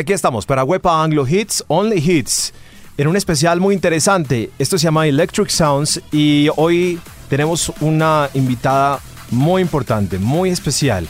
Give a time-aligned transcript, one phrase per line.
[0.00, 2.54] Aquí estamos para Wepa Anglo Hits, Only Hits,
[2.96, 4.48] en un especial muy interesante.
[4.58, 9.00] Esto se llama Electric Sounds y hoy tenemos una invitada
[9.30, 11.06] muy importante, muy especial.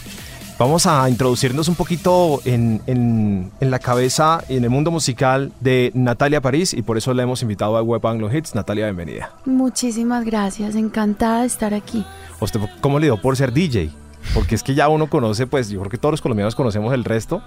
[0.59, 5.53] Vamos a introducirnos un poquito en, en, en la cabeza y en el mundo musical
[5.61, 8.57] de Natalia París y por eso le hemos invitado a Web Anglo Hits.
[8.57, 9.33] Natalia, bienvenida.
[9.45, 12.05] Muchísimas gracias, encantada de estar aquí.
[12.41, 13.93] ¿Usted cómo le dio por ser DJ?
[14.35, 17.05] Porque es que ya uno conoce, pues yo creo que todos los colombianos conocemos el
[17.05, 17.41] resto,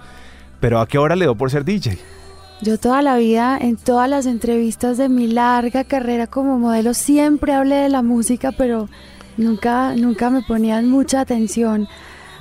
[0.60, 1.98] pero ¿a qué hora le dio por ser DJ?
[2.62, 7.52] Yo toda la vida, en todas las entrevistas de mi larga carrera como modelo, siempre
[7.52, 8.88] hablé de la música, pero
[9.36, 11.88] nunca, nunca me ponían mucha atención.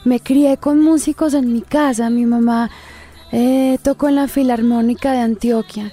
[0.06, 2.10] Me crié con músicos en mi casa.
[2.10, 2.70] Mi mamá
[3.32, 5.92] eh, tocó en la Filarmónica de Antioquia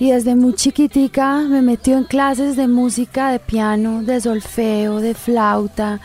[0.00, 5.14] y desde muy chiquitica me metió en clases de música, de piano, de solfeo, de
[5.14, 6.00] flauta.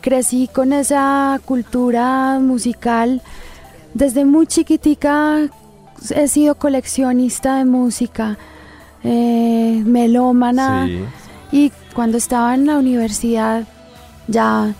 [0.00, 3.22] Crecí con esa cultura musical
[3.96, 5.48] desde muy chiquitica
[6.14, 8.36] he sido coleccionista de música,
[9.02, 10.86] eh, melómana.
[11.50, 13.64] Y cuando estaba en la universidad
[14.28, 14.74] ya,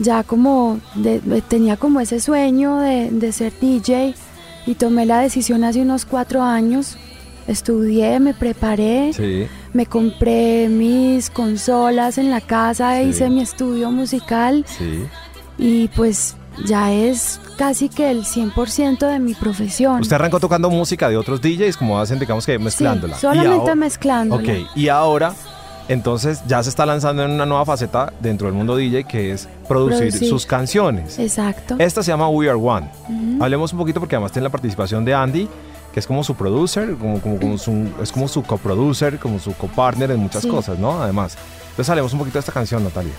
[0.00, 0.80] ya como
[1.48, 4.14] tenía como ese sueño de, ser DJ
[4.66, 6.96] y tomé la decisión hace unos cuatro años.
[7.46, 9.12] Estudié, me preparé,
[9.72, 14.66] me compré mis consolas en la casa, hice mi estudio musical
[15.56, 20.00] y pues ya es casi que el 100% de mi profesión.
[20.00, 23.14] Usted arrancó tocando música de otros DJs, como hacen, digamos que mezclándola.
[23.14, 24.42] Sí, solamente mezclándola.
[24.42, 25.34] Ok, y ahora,
[25.88, 29.48] entonces ya se está lanzando en una nueva faceta dentro del mundo DJ que es
[29.66, 31.18] producir, sus canciones.
[31.18, 31.76] Exacto.
[31.78, 32.88] Esta se llama We Are One.
[33.40, 35.48] Hablemos un poquito porque además tiene la participación de Andy
[35.92, 40.10] que es como su producer, como, como, su, es como su coproducer, como su copartner
[40.10, 41.00] en muchas cosas, ¿no?
[41.02, 41.36] Además.
[41.70, 43.14] Entonces hablemos un poquito de esta canción, Natalia.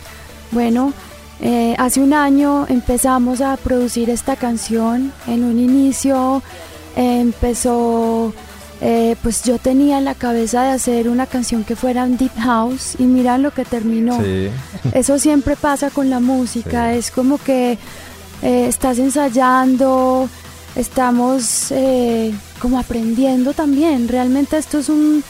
[0.52, 0.94] Bueno,
[1.42, 5.14] eh, hace un año empezamos a producir esta canción.
[5.28, 6.44] En un inicio
[6.98, 8.34] eh, empezó,
[8.82, 12.36] eh, pues yo tenía en la cabeza de hacer una canción que fuera un deep
[12.40, 14.20] house y mira lo que terminó.
[14.94, 17.78] Eso siempre pasa con la música, es como que
[18.42, 20.30] estás ensayando,
[20.76, 21.74] estamos
[22.62, 24.08] como aprendiendo también.
[24.08, 25.24] Realmente esto es un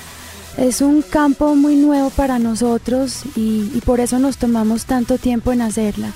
[0.59, 5.61] es un campo muy nuevo para nosotros y, por eso nos tomamos tanto tiempo en
[5.61, 6.11] hacerla.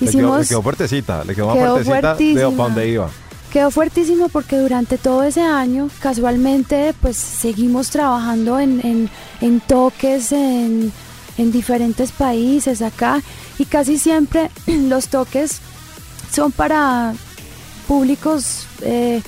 [0.00, 1.52] Hicimos, le, quedó, fuertecita, le quedó,
[1.84, 2.14] fuertecita
[2.48, 3.10] de dónde iba.
[3.52, 9.10] Quedó fuertísimo porque durante todo ese año, casualmente, pues seguimos trabajando en,
[9.66, 10.90] toques en,
[11.36, 13.20] diferentes países acá
[13.58, 15.60] y casi siempre los toques
[16.32, 17.12] son para
[17.86, 19.20] públicos eh,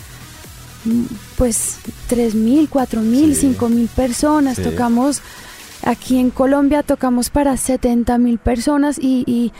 [1.36, 1.78] pues
[2.08, 3.56] 3.000, 4.000, sí.
[3.58, 4.60] 5.000 personas.
[4.60, 5.22] Tocamos
[5.84, 9.52] aquí en Colombia, tocamos para 70.000 personas y, y,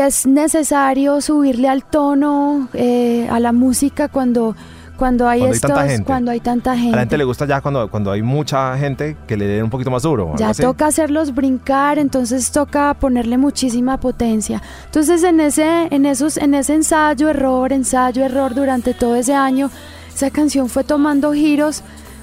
[0.00, 4.54] es necesario subirle al tono eh, a la música cuando
[4.98, 5.70] cuando hay, estos,
[6.04, 6.92] cuando hay tanta gente.
[6.92, 9.70] A la gente le gusta ya cuando, cuando hay mucha gente que le den un
[9.70, 10.34] poquito más duro.
[10.36, 14.60] Ya toca hacerlos brincar, entonces toca ponerle muchísima potencia.
[14.86, 19.70] Entonces en ese, en esos, en ese ensayo, error, ensayo, error durante todo ese año,
[20.18, 21.82] esa canción fue tomando giros,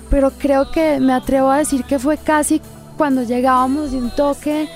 [0.10, 2.62] pero creo que me atrevo a decir que fue casi
[2.98, 4.70] cuando llegábamos de un toque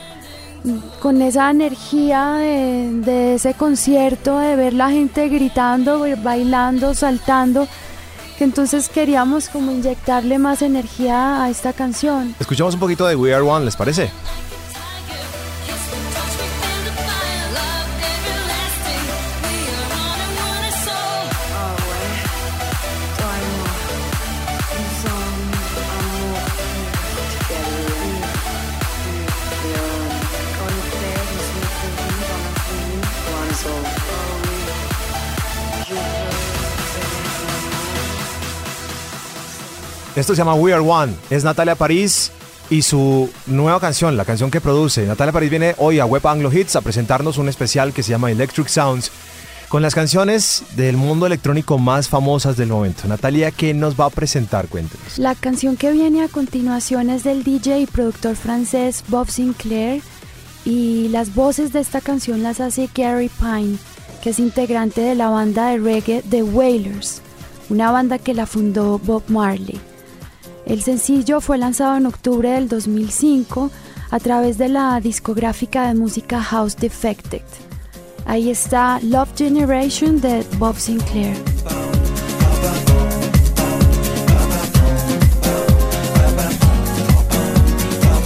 [0.63, 7.67] mm, con esa energía de, ese concierto, de ver la gente gritando, bailando, saltando,
[8.37, 12.33] que entonces queríamos como inyectarle más energía a esta canción.
[12.39, 14.09] Escuchamos un poquito de We Are One, ¿les parece?
[40.19, 41.13] Esto se llama We Are One.
[41.29, 42.31] Es Natalia París
[42.69, 45.05] y su nueva canción, la canción que produce.
[45.05, 48.29] Natalia París viene hoy a Web Anglo Hits a presentarnos un especial que se llama
[48.29, 49.11] Electric Sounds
[49.69, 53.07] con las canciones del mundo electrónico más famosas del momento.
[53.07, 54.67] Natalia, ¿qué nos va a presentar?
[54.67, 55.17] Cuéntenos.
[55.17, 60.01] La canción que viene a continuación es del DJ y productor francés Bob Sinclair
[60.65, 63.77] y las voces de esta canción las hace Gary Pine,
[64.21, 67.21] que es integrante de la banda de reggae The Wailers,
[67.69, 69.79] una banda que la fundó Bob Marley.
[70.69, 73.71] El sencillo fue lanzado en octubre del 2005
[74.11, 77.41] a través de la discográfica de música House Defected.
[78.27, 81.35] Ahí está Love Generation de Bob Sinclair.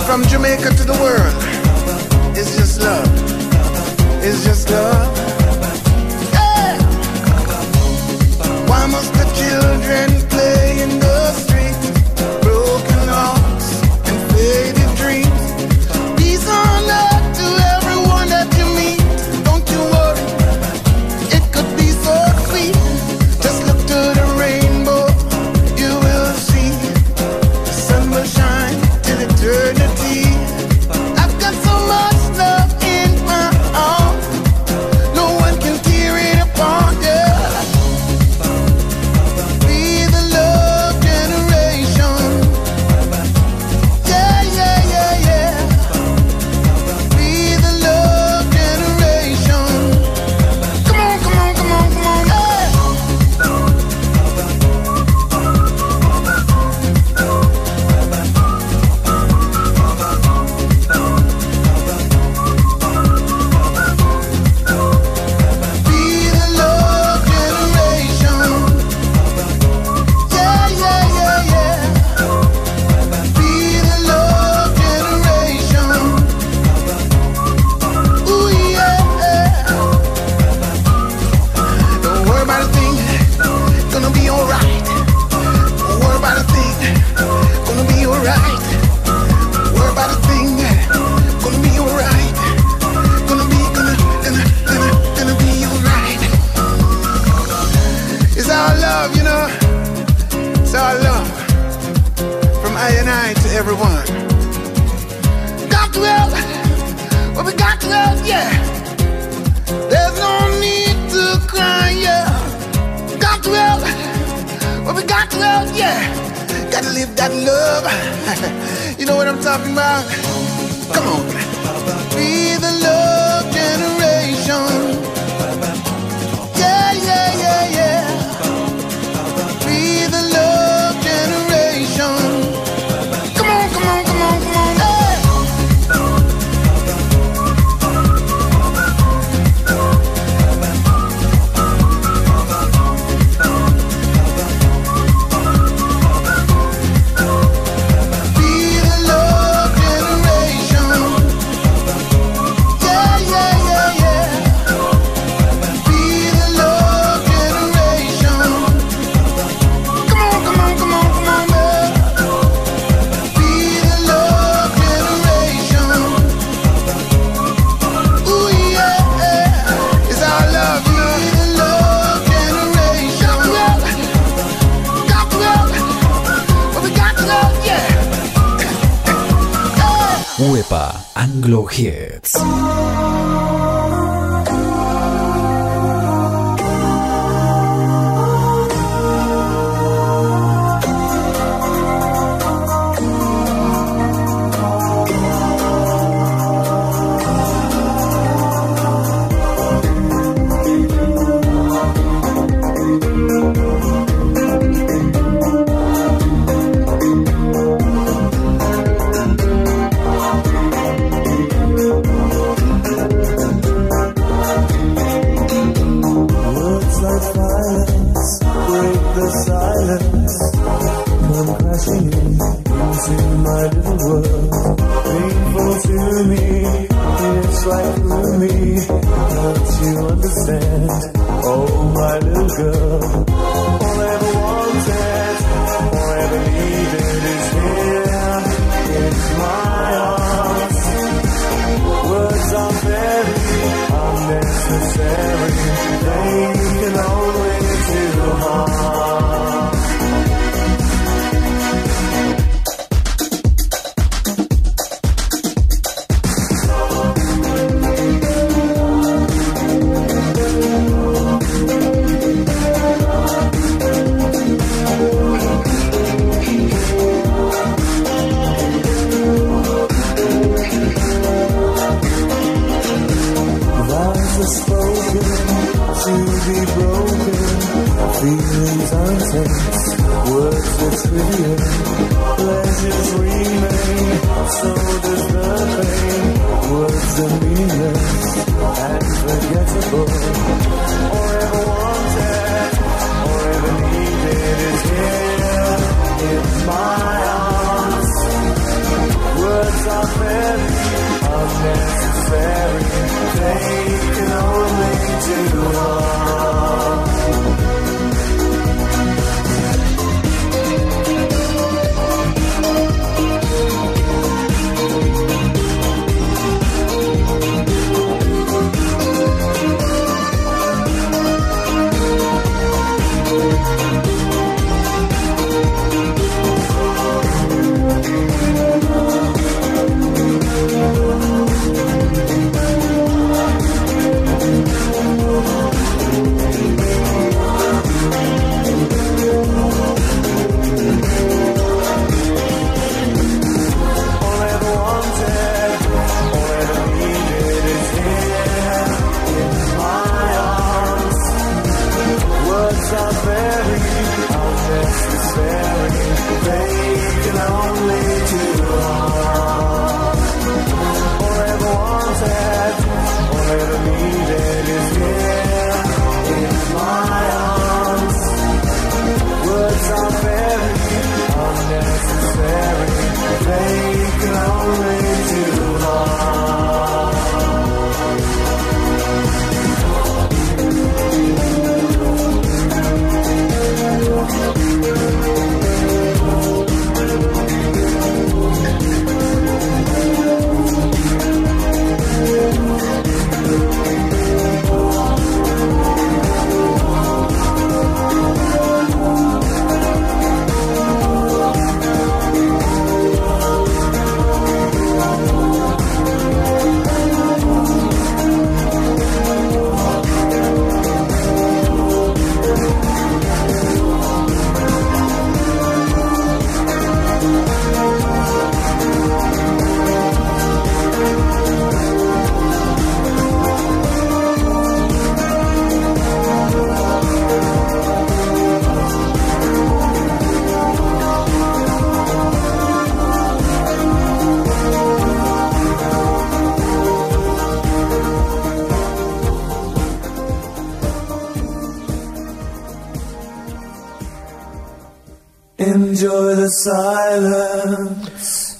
[0.06, 1.34] From Jamaica to the world,
[2.36, 3.07] it's just love.
[4.22, 5.23] It's just love.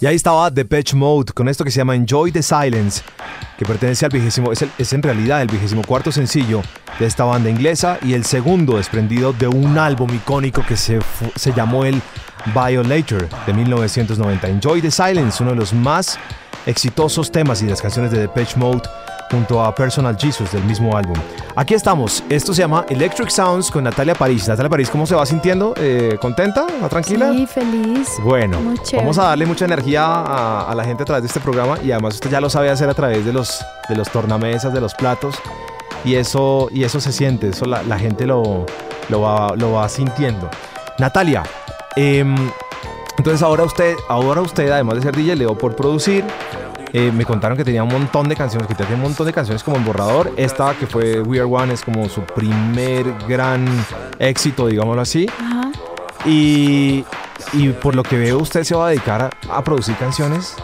[0.04, 3.02] Y ahí estaba Depeche Mode con esto que se llama Enjoy the Silence,
[3.58, 6.62] que pertenece al vigésimo, es, es en realidad el vigésimo cuarto sencillo
[7.00, 11.00] de esta banda inglesa y el segundo desprendido de un álbum icónico que se,
[11.38, 12.02] se llamó el
[12.54, 14.50] Violator de 1990.
[14.50, 16.20] Enjoy the Silence, uno de los más
[16.66, 18.82] exitosos temas y las canciones de Depeche Mode
[19.32, 21.16] junto a Personal Jesus del mismo álbum.
[21.56, 24.48] Aquí estamos, esto se llama Electric Sounds con Natalia París.
[24.48, 25.76] Natalia París, ¿cómo se va sintiendo?
[25.78, 26.66] Eh, ¿Contenta?
[26.84, 27.32] ¿Va tranquila?
[27.32, 28.10] Sí, feliz.
[28.24, 28.58] Bueno,
[28.96, 31.92] vamos a darle mucha energía a, a la gente a través de este programa y
[31.92, 34.96] además usted ya lo sabe hacer a través de los, de los tornamesas, de los
[34.96, 35.36] platos
[36.04, 38.66] y eso, y eso se siente, eso la, la gente lo,
[39.10, 40.50] lo, va, lo va sintiendo.
[40.98, 41.44] Natalia,
[41.96, 42.36] em,
[43.20, 46.26] entonces ahora usted, ahora usted además de ser DJ, le dio por producir.
[46.94, 49.64] Eh, me contaron que tenía un montón de canciones, que tiene un montón de canciones
[49.64, 50.32] como en borrador.
[50.38, 53.66] Esta que fue We Are One es como su primer gran
[54.20, 55.28] éxito, digámoslo así.
[55.40, 55.72] Ajá.
[56.26, 57.04] Y,
[57.54, 60.56] y por lo que veo, usted se va a dedicar a, a producir canciones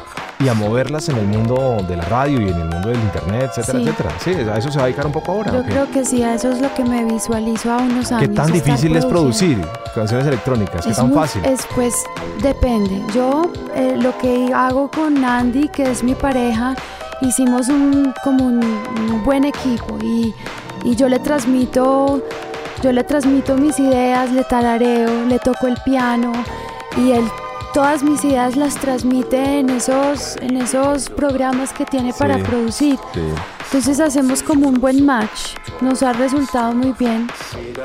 [0.42, 3.52] y a moverlas en el mundo de la radio y en el mundo del internet,
[3.58, 3.86] etcétera, Sí.
[3.90, 4.10] etcétera.
[4.24, 5.52] Sí, a eso se va a dedicar un poco ahora.
[5.52, 8.30] Yo creo que sí, a eso es lo que me visualizo a unos años.
[8.30, 9.60] ¿Qué tan difícil es producir
[9.94, 10.86] canciones electrónicas?
[10.86, 11.44] ¿Qué Es tan muy- fácil?
[11.44, 11.94] Es pues
[12.42, 13.02] depende.
[13.14, 16.74] Yo eh, lo que hago con Andy, que es mi pareja,
[17.22, 20.34] hicimos un como un, un buen equipo y,
[20.86, 22.22] y yo le transmito,
[22.82, 26.32] yo le transmito mis ideas, le tarareo, le toco el piano
[26.96, 27.26] y él
[27.74, 32.44] todas mis ideas las transmite en esos en esos programas que tiene para Sí.
[32.44, 33.00] producir.
[33.14, 33.22] Sí.
[33.66, 35.56] Entonces hacemos como un buen match.
[35.82, 37.28] Nos ha resultado muy bien.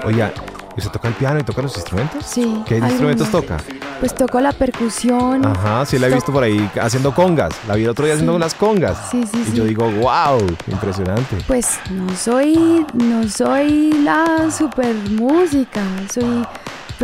[0.04, 0.32] Oiga,
[0.74, 2.24] ¿y usted toca el piano y toca los instrumentos?
[2.24, 2.62] Sí.
[2.66, 2.90] ¿Qué algunos.
[2.92, 3.56] instrumentos toca?
[4.00, 5.44] Pues toco la percusión.
[5.46, 7.52] Ajá, sí la he visto por ahí haciendo congas.
[7.68, 8.96] La vi el otro día haciendo unas congas.
[9.10, 9.56] Sí, sí, y sí.
[9.56, 10.38] yo digo, wow,
[10.68, 11.36] impresionante.
[11.46, 16.44] Pues no soy, no soy la super música, soy,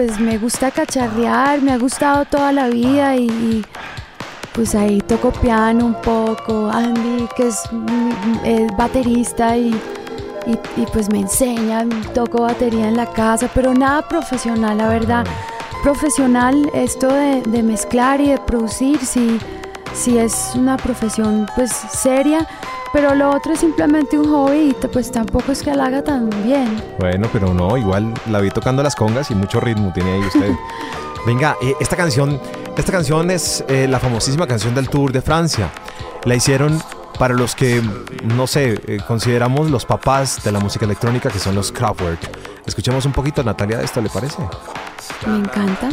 [0.01, 3.63] pues me gusta cacharrear, me ha gustado toda la vida y,
[4.55, 7.61] pues ahí toco piano un poco, Andy que es,
[8.43, 9.79] es baterista y,
[10.47, 15.27] y, y, pues me enseña, toco batería en la casa, pero nada profesional, la verdad.
[15.83, 19.39] Profesional, esto de, de mezclar y de producir, sí,
[19.95, 22.47] sí es una profesión pues seria,
[22.93, 26.31] pero lo otro es simplemente un hobby y pues tampoco es que la haga tan
[26.45, 26.83] bien.
[26.99, 30.53] Bueno, pero no, igual la vi tocando las congas y mucho ritmo tiene ahí usted.
[31.27, 32.41] Venga, eh, esta canción,
[32.77, 35.71] esta canción es eh, la famosísima canción del Tour de Francia.
[36.25, 36.81] La hicieron
[37.19, 37.83] para los que,
[38.25, 42.19] no sé, eh, consideramos los papás de la música electrónica, que son los Kraftwerk.
[42.65, 44.39] Escuchemos un poquito, Natalia, de esto, ¿le parece?
[45.27, 45.91] Me encanta.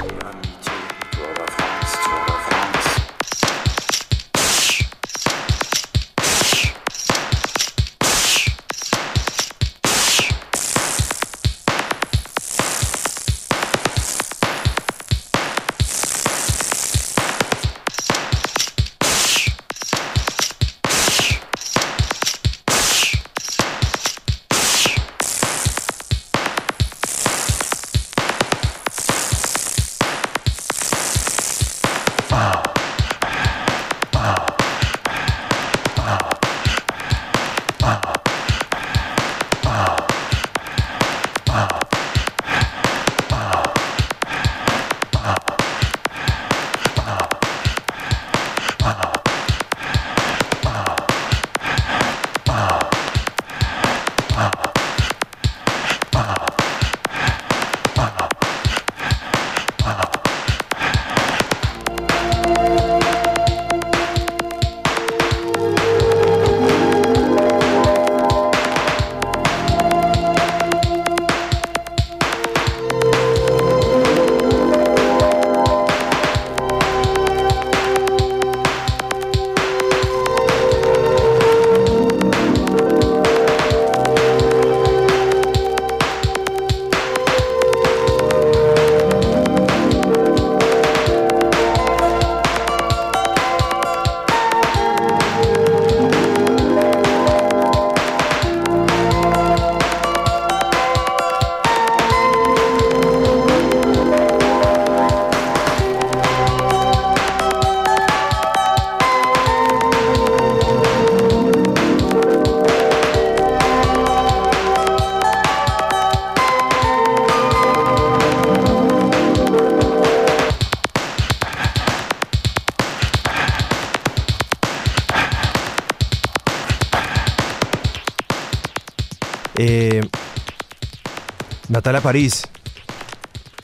[131.77, 132.41] Natalia París,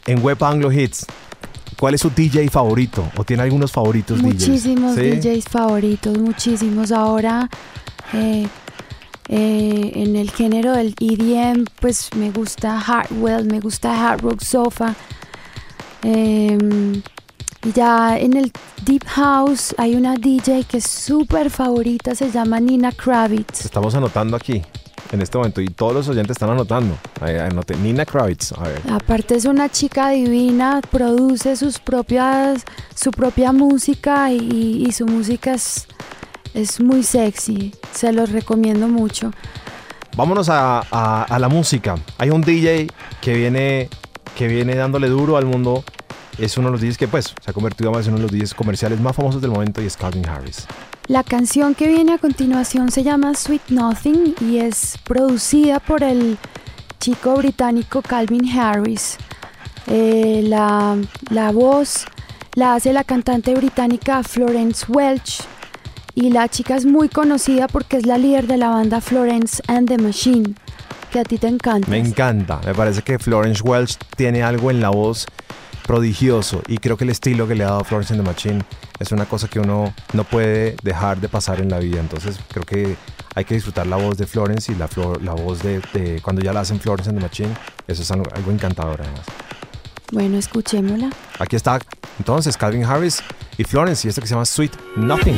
[0.05, 1.07] en Web Anglo Hits,
[1.79, 3.03] ¿Cuál es su DJ favorito?
[3.17, 5.23] ¿O tiene algunos favoritos Muchísimos DJs?
[5.23, 5.29] ¿Sí?
[5.29, 6.91] DJs favoritos, muchísimos.
[6.91, 7.49] Ahora
[8.13, 8.47] eh,
[9.27, 14.93] eh, en el género del EDM, pues me gusta Hardwell, me gusta Hard Rock Sofa.
[16.03, 18.51] Y ya en el
[18.85, 23.65] Deep House hay una DJ que es súper favorita, se llama Nina Kravitz.
[23.65, 24.61] Estamos anotando aquí,
[25.11, 26.95] en este momento, y todos los oyentes están anotando.
[27.81, 28.51] Nina Kravitz.
[28.53, 28.81] A ver.
[28.91, 32.63] Aparte es una chica divina, produce sus propias,
[32.95, 35.87] su propia música y, y su música es,
[36.53, 37.73] es muy sexy.
[37.93, 39.31] Se los recomiendo mucho.
[40.15, 41.95] Vámonos a, a- a la música.
[42.17, 42.87] Hay un DJ
[43.21, 43.89] que viene,
[44.37, 45.83] que viene dándole duro al mundo.
[46.37, 48.39] Es uno de los DJs que pues se ha convertido además en uno de los
[48.39, 50.65] DJs comerciales más famosos del momento y es Calvin Harris.
[51.07, 56.37] La canción que viene a continuación se llama Sweet Nothing y es producida por el
[57.03, 59.17] chico británico Calvin Harris.
[59.87, 60.95] Eh, la,
[61.31, 62.05] la voz
[62.55, 65.41] la hace la cantante británica Florence Welch
[66.15, 69.89] y la chica es muy conocida porque es la líder de la banda Florence and
[69.89, 70.55] the Machine,
[71.11, 71.89] que a ti te encanta.
[71.89, 72.61] Me encanta.
[72.65, 75.25] Me parece que Florence Welch tiene algo en la voz
[75.85, 78.63] prodigioso y creo que el estilo que le ha dado Florence and the Machine
[78.99, 81.99] es una cosa que uno no puede dejar de pasar en la vida.
[81.99, 82.95] Entonces creo que
[83.35, 86.41] hay que disfrutar la voz de Florence y la, flor- la voz de, de cuando
[86.41, 87.53] ya la hacen Florence and the Machine.
[87.87, 89.21] Eso es algo, algo encantador además.
[90.11, 91.09] Bueno, escuchémosla.
[91.39, 91.79] Aquí está
[92.19, 93.23] entonces Calvin Harris
[93.57, 95.35] y Florence y esto que se llama Sweet Nothing.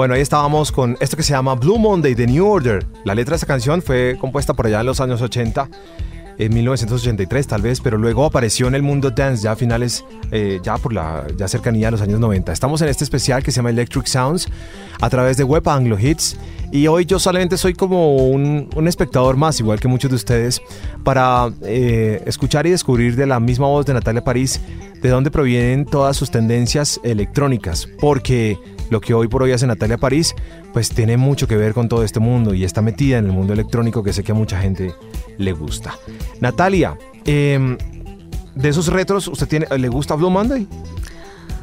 [0.00, 2.86] Bueno, ahí estábamos con esto que se llama Blue Monday de New Order.
[3.04, 5.68] La letra de esta canción fue compuesta por allá en los años 80
[6.38, 10.58] en 1983 tal vez, pero luego apareció en el mundo dance ya a finales, eh,
[10.62, 12.50] ya por la ya cercanía a los años 90.
[12.50, 14.48] Estamos en este especial que se llama Electric Sounds
[15.02, 16.38] a través de Web Anglo Hits
[16.72, 20.62] y hoy yo solamente soy como un, un espectador más, igual que muchos de ustedes,
[21.04, 24.62] para eh, escuchar y descubrir de la misma voz de Natalia París
[25.02, 28.58] de dónde provienen todas sus tendencias electrónicas, porque
[28.90, 30.34] lo que hoy por hoy hace Natalia París,
[30.72, 33.52] pues tiene mucho que ver con todo este mundo y está metida en el mundo
[33.52, 34.94] electrónico que sé que a mucha gente
[35.38, 35.96] le gusta.
[36.40, 37.78] Natalia, em,
[38.54, 40.66] de esos retros, ¿usted tiene, le gusta Blue Monday?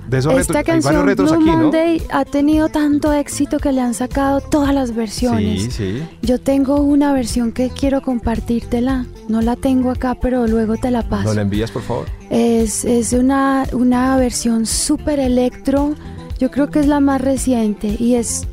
[0.08, 1.64] De esos Esta retros, hay varios retros Blue aquí, ¿no?
[1.64, 5.64] Monday ha tenido tanto éxito que le han sacado todas las versiones.
[5.64, 6.04] Sí, sí.
[6.22, 9.06] Yo tengo una versión que quiero compartírtela.
[9.28, 11.28] No la tengo acá, pero luego te la paso.
[11.28, 12.06] ¿No la envías, por favor?
[12.30, 15.94] Es, es una, una versión súper electro.
[16.40, 18.46] Yo creo que es la más reciente y es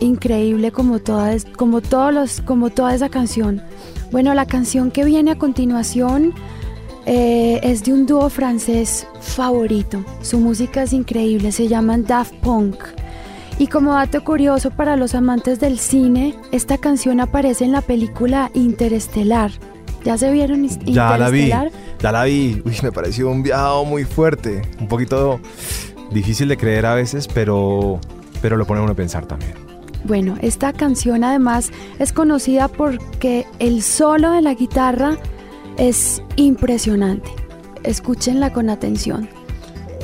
[0.00, 3.62] increíble como toda, como todos los, como toda esa canción.
[4.10, 6.32] Bueno, la canción que viene a continuación
[7.06, 10.04] eh, es de un dúo francés favorito.
[10.22, 12.76] Su música es increíble, se llaman Daft Punk.
[13.58, 18.50] Y como dato curioso para los amantes del cine, esta canción aparece en la película
[18.54, 19.52] Interestelar.
[20.04, 21.70] ¿Ya se vieron Is- Ya la vi, Interestelar?
[22.00, 22.62] ya la vi.
[22.64, 25.40] Uy, me pareció un viaje muy fuerte, un poquito
[26.14, 28.00] difícil de creer a veces, pero,
[28.40, 29.52] pero lo pone uno a pensar también.
[30.04, 35.16] Bueno, esta canción además es conocida porque el solo de la guitarra
[35.78, 37.28] es impresionante.
[37.82, 39.28] Escúchenla con atención.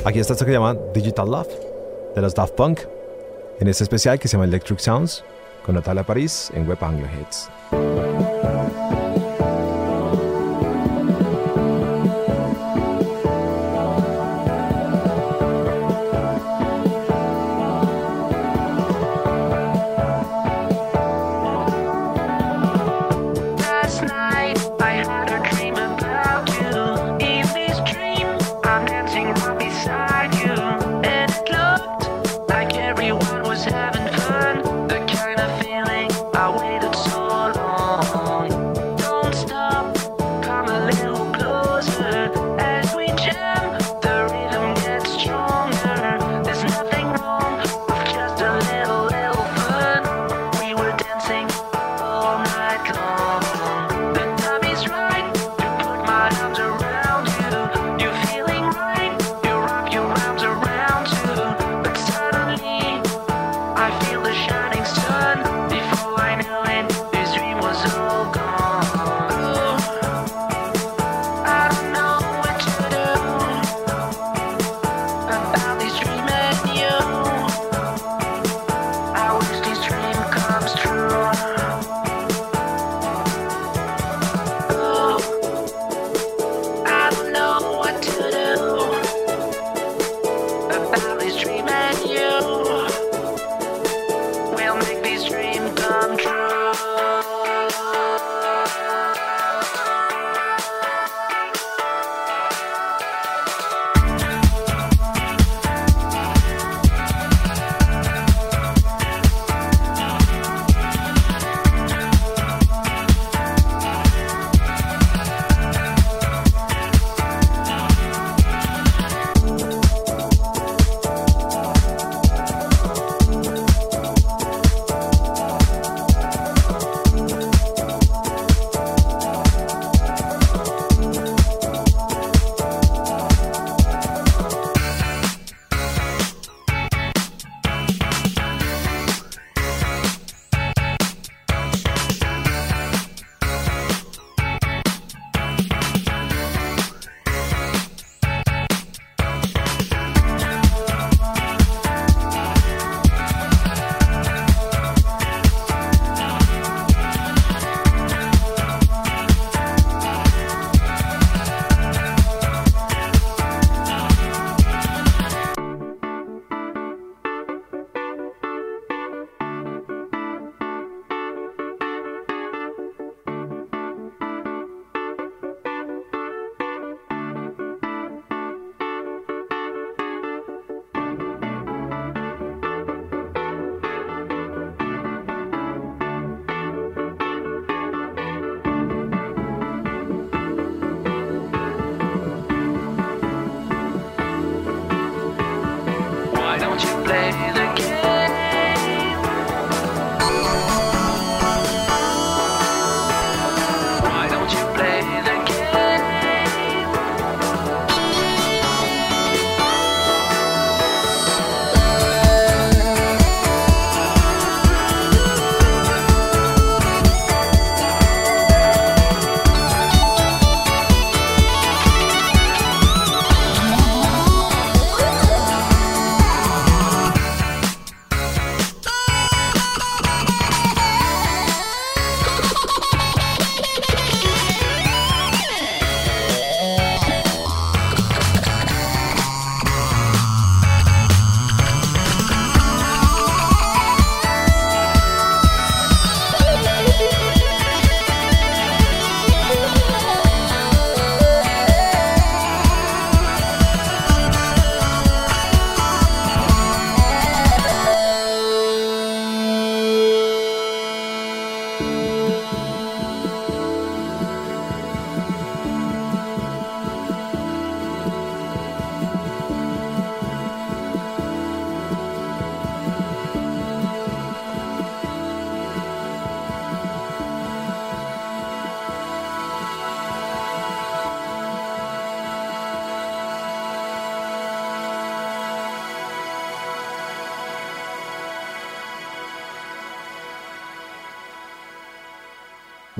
[0.03, 1.49] Aquí está esto que se llama Digital Love,
[2.15, 2.79] de los Daft Punk,
[3.59, 5.23] en este especial que se llama Electric Sounds,
[5.63, 7.49] con Natalia París en Web Anglo Hits.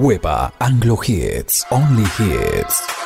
[0.02, 1.64] Huepa Anglo Hits.
[1.70, 3.01] Only Hits.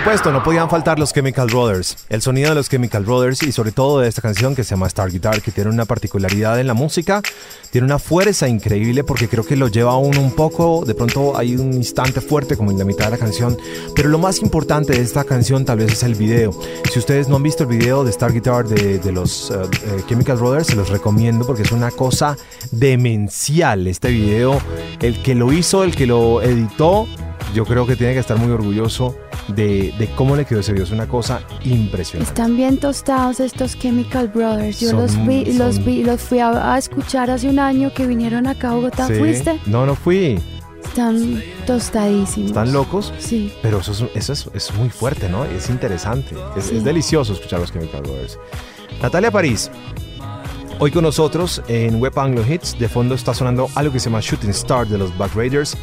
[0.00, 2.06] Supuesto, no podían faltar los Chemical Brothers.
[2.08, 4.86] El sonido de los Chemical Brothers y sobre todo de esta canción que se llama
[4.86, 7.20] Star Guitar, que tiene una particularidad en la música,
[7.70, 11.36] tiene una fuerza increíble porque creo que lo lleva a uno un poco, de pronto
[11.36, 13.58] hay un instante fuerte como en la mitad de la canción,
[13.94, 16.58] pero lo más importante de esta canción tal vez es el video.
[16.90, 20.38] Si ustedes no han visto el video de Star Guitar de, los uh, eh, Chemical
[20.38, 22.38] Brothers, se los recomiendo porque es una cosa
[22.70, 24.62] demencial este video.
[25.02, 27.06] El que lo hizo, el que lo editó,
[27.54, 29.16] yo creo que tiene que estar muy orgulloso
[29.48, 30.84] de, de cómo le quedó ese video.
[30.84, 32.30] Es una cosa impresionante.
[32.32, 34.80] Están bien tostados estos Chemical Brothers.
[34.80, 38.06] Yo Son- los vi, los vi, los fui a, a escuchar hace un año que
[38.06, 39.06] vinieron acá a Bogotá.
[39.06, 39.14] Sí.
[39.14, 39.58] ¿Fuiste?
[39.66, 40.38] No, no fui.
[40.84, 42.50] Están tostadísimos.
[42.50, 43.12] ¿Están locos?
[43.18, 43.52] Sí.
[43.62, 45.44] Pero eso, es, eso es, es muy fuerte, ¿no?
[45.44, 46.34] Es interesante.
[46.56, 46.76] Es, Sí.
[46.78, 48.38] es delicioso escuchar los Chemical Brothers.
[49.00, 49.70] Natalia París,
[50.78, 52.76] hoy con nosotros en Web Anglo Hits.
[52.78, 55.76] De fondo está sonando algo que se llama Shooting Star de los Back Raiders.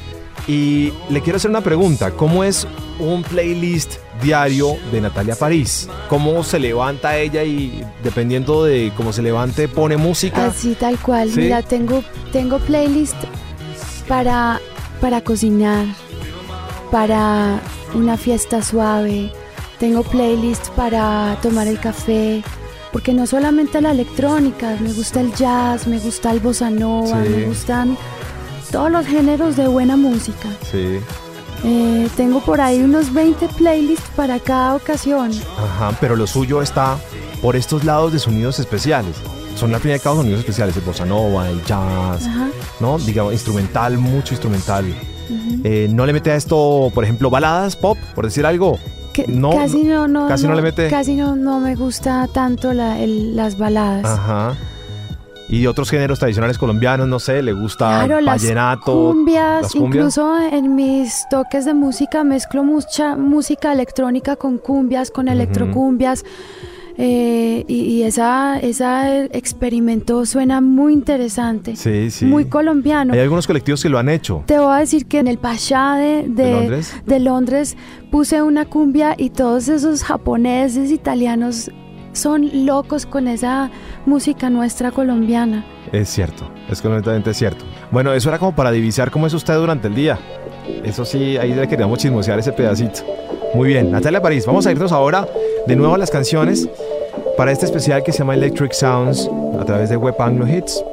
[0.46, 2.12] Y le quiero hacer una pregunta.
[2.12, 2.68] ¿Cómo es
[3.00, 5.88] un playlist diario de Natalia París.
[6.10, 10.48] ¿Cómo se levanta ella y dependiendo de cómo se levante pone música?
[10.48, 11.30] Así tal cual.
[11.32, 11.42] ¿Sí?
[11.42, 13.16] Mira, tengo, tengo playlist
[14.08, 14.60] para,
[15.02, 15.86] para cocinar,
[16.92, 17.60] para
[17.94, 19.32] una fiesta suave.
[19.80, 22.44] Tengo playlist para tomar el café.
[22.92, 27.30] Porque no solamente la electrónica, me gusta el jazz, me gusta el bossa nova, Sí.
[27.30, 27.98] me gustan
[28.72, 30.49] todos los géneros de buena música.
[30.72, 30.99] Sí.
[31.63, 35.32] Eh, tengo por ahí unos 20 playlists para cada ocasión.
[35.57, 36.97] Ajá, pero lo suyo está
[37.41, 39.15] por estos lados de sonidos especiales.
[39.55, 42.49] Son al fin y al cabo sonidos especiales, el bossa nova, el jazz, Ajá.
[42.80, 42.99] ¿no?
[42.99, 44.86] Digamos, instrumental, mucho instrumental.
[45.63, 48.78] Eh, ¿No le mete a esto, por ejemplo, baladas, pop, por decir algo?
[49.13, 50.89] Que No, casi no, no, casi no le mete.
[50.89, 54.05] Casi no, no me gusta tanto la- el- las baladas.
[54.05, 54.55] Ajá.
[55.50, 58.91] Y otros géneros tradicionales colombianos, no sé, le gusta Claro, las vallenato.
[59.14, 59.95] cumbias, las cumbias.
[59.95, 66.26] incluso en mis toques de música mezclo mucha música electrónica con cumbias, con electrocumbias.
[67.00, 72.26] eh, y, y esa, esa experimento suena muy interesante, Sí, sí.
[72.26, 73.14] muy colombiano.
[73.14, 74.41] Hay algunos colectivos que lo han hecho.
[74.48, 76.93] Te voy a decir que en el Pachá de, de- ¿De Londres?
[77.06, 77.78] de Londres
[78.10, 81.70] puse una cumbia y todos esos japoneses, italianos
[82.18, 83.70] son locos con esa
[84.05, 85.65] música nuestra colombiana.
[85.91, 87.63] Es cierto, es completamente cierto.
[87.91, 90.20] Bueno, eso era como para divisar cómo es usted durante el día.
[90.84, 92.99] Eso sí, ahí le queríamos chismosear ese pedacito.
[93.53, 95.28] Muy bien, Natalia París, vamos a irnos ahora
[95.65, 96.68] de nuevo a las canciones
[97.38, 100.84] para este especial que se llama Electric Sounds a través de Web Anglo Hits.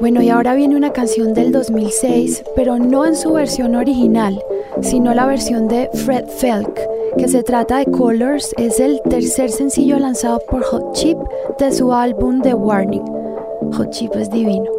[0.00, 4.42] Bueno, y ahora viene una canción del 2006, pero no en su versión original,
[4.82, 6.80] sino la versión de Fred Felk,
[7.16, 11.18] que se trata de Colors, es el tercer sencillo lanzado por Hot Chip
[11.58, 13.04] de su álbum The Warning.
[13.72, 14.70] Hot Chip es divino.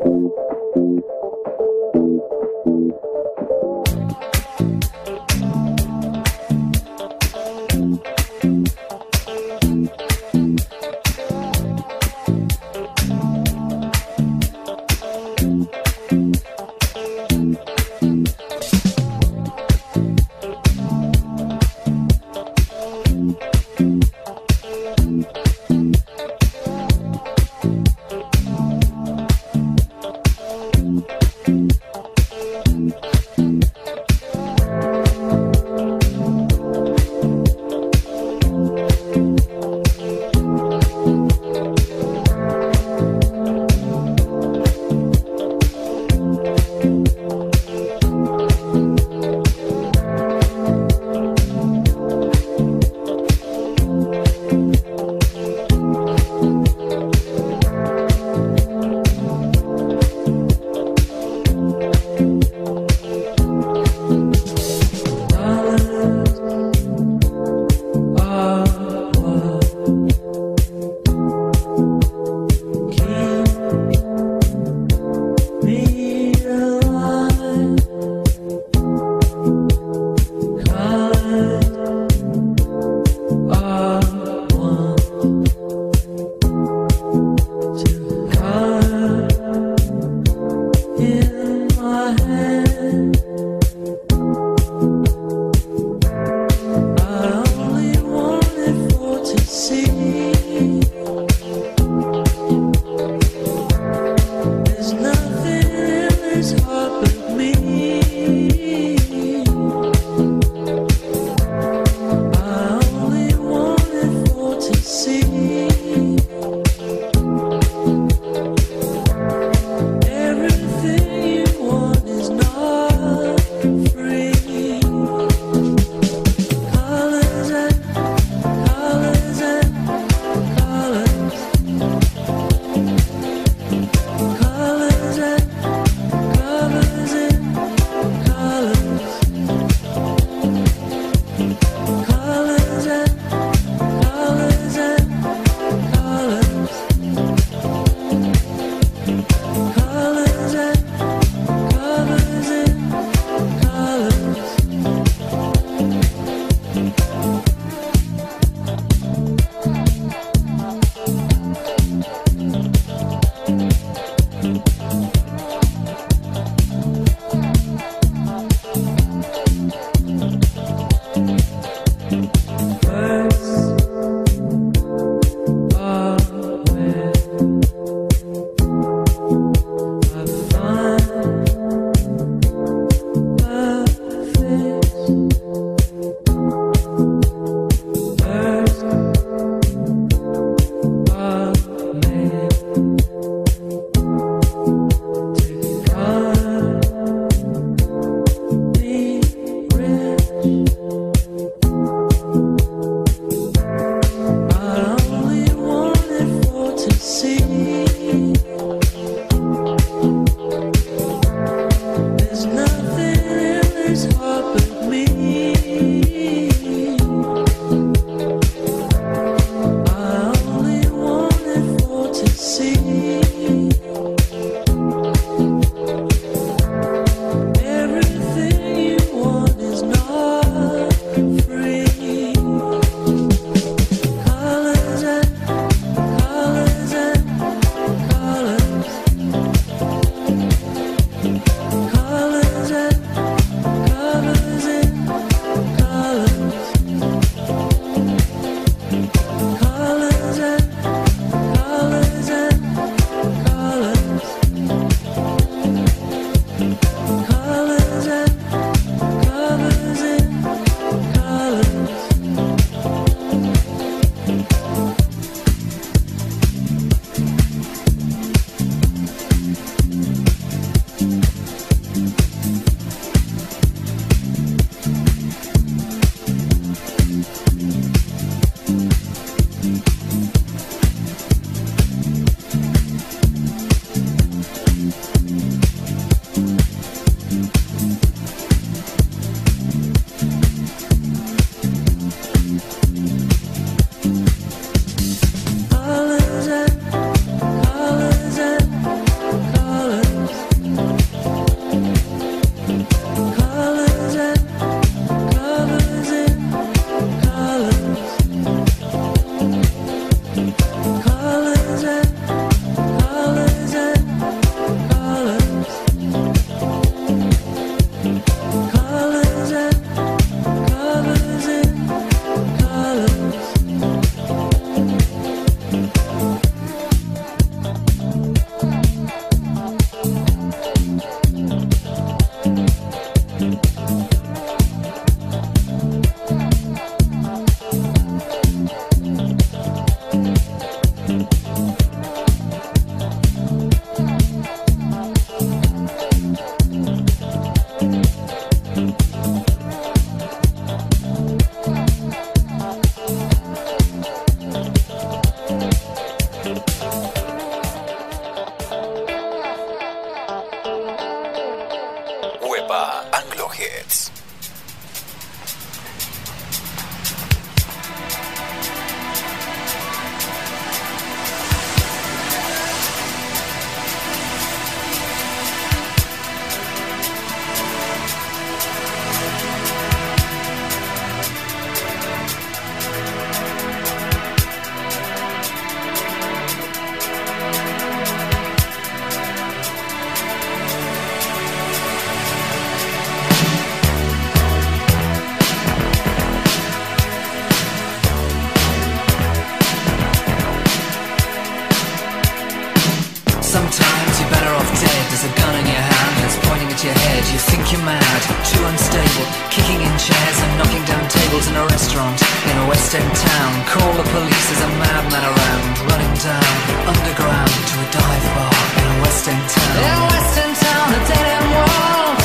[408.43, 412.17] Too unstable, kicking in chairs and knocking down tables in a restaurant
[412.49, 413.51] in a West End town.
[413.71, 416.51] Call the police, there's a madman around, running down
[416.87, 419.75] underground to a dive bar in a West End town.
[419.79, 422.19] In a West End town, a dead end world.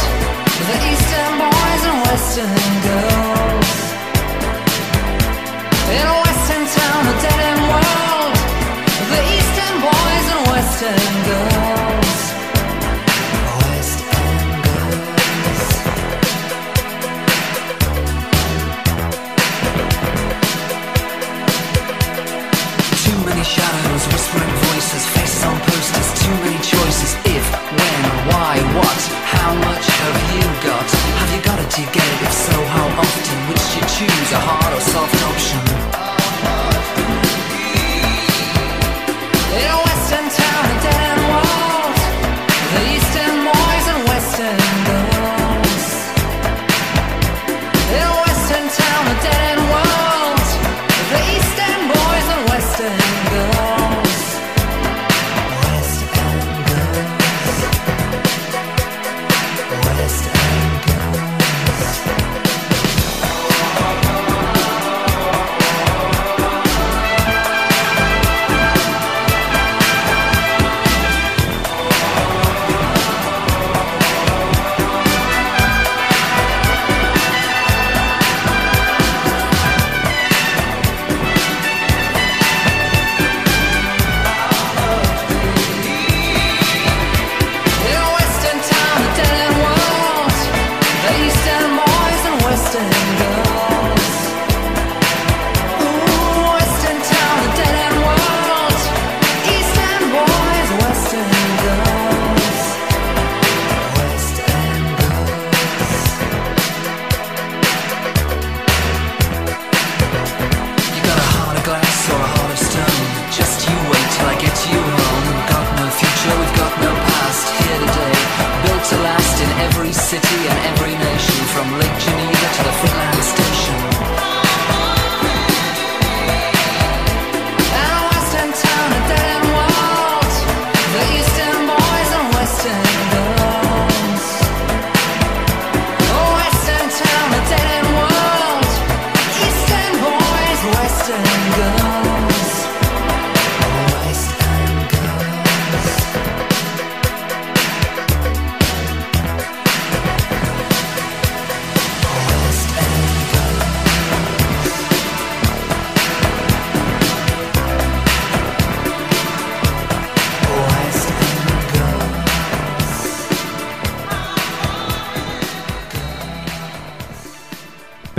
[0.69, 3.71] The East End boys and West End girls.
[5.97, 8.35] In a West End town, a dead end world.
[9.13, 11.22] The East End boys and West End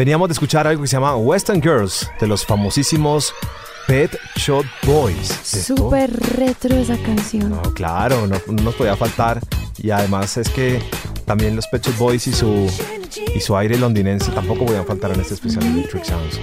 [0.03, 3.33] Veníamos de escuchar algo que se llama Western Girls, de los famosísimos
[3.87, 5.29] Pet Shop Boys.
[5.43, 7.51] Súper retro esa canción.
[7.51, 9.39] No, claro, no, no nos podía faltar.
[9.77, 10.81] Y además es que
[11.23, 12.69] también los Pet Shop Boys y su,
[13.33, 16.37] y su aire londinense tampoco podían faltar en este especial de Electric Sounds.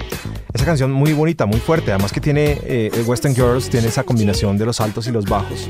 [0.55, 1.93] Esa canción muy bonita, muy fuerte.
[1.93, 5.69] Además que tiene eh, Western Girls, tiene esa combinación de los altos y los bajos.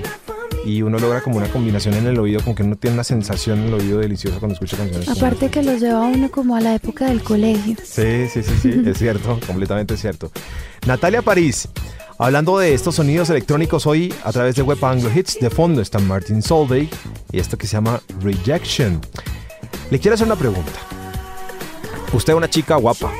[0.65, 3.61] Y uno logra como una combinación en el oído, como que uno tiene una sensación
[3.61, 5.09] en el oído deliciosa cuando escucha canciones.
[5.09, 7.77] Aparte que los lleva a uno como a la época del colegio.
[7.83, 10.31] Sí, sí, sí, sí, es cierto, completamente cierto.
[10.87, 11.69] Natalia París,
[12.19, 15.99] hablando de estos sonidos electrónicos hoy a través de Web Anglo Hits, de fondo está
[15.99, 16.91] Martin Solveig
[17.33, 19.01] y esto que se llama Rejection.
[19.91, 20.73] Le quiero hacer una pregunta.
[22.13, 23.13] Usted es una chica guapa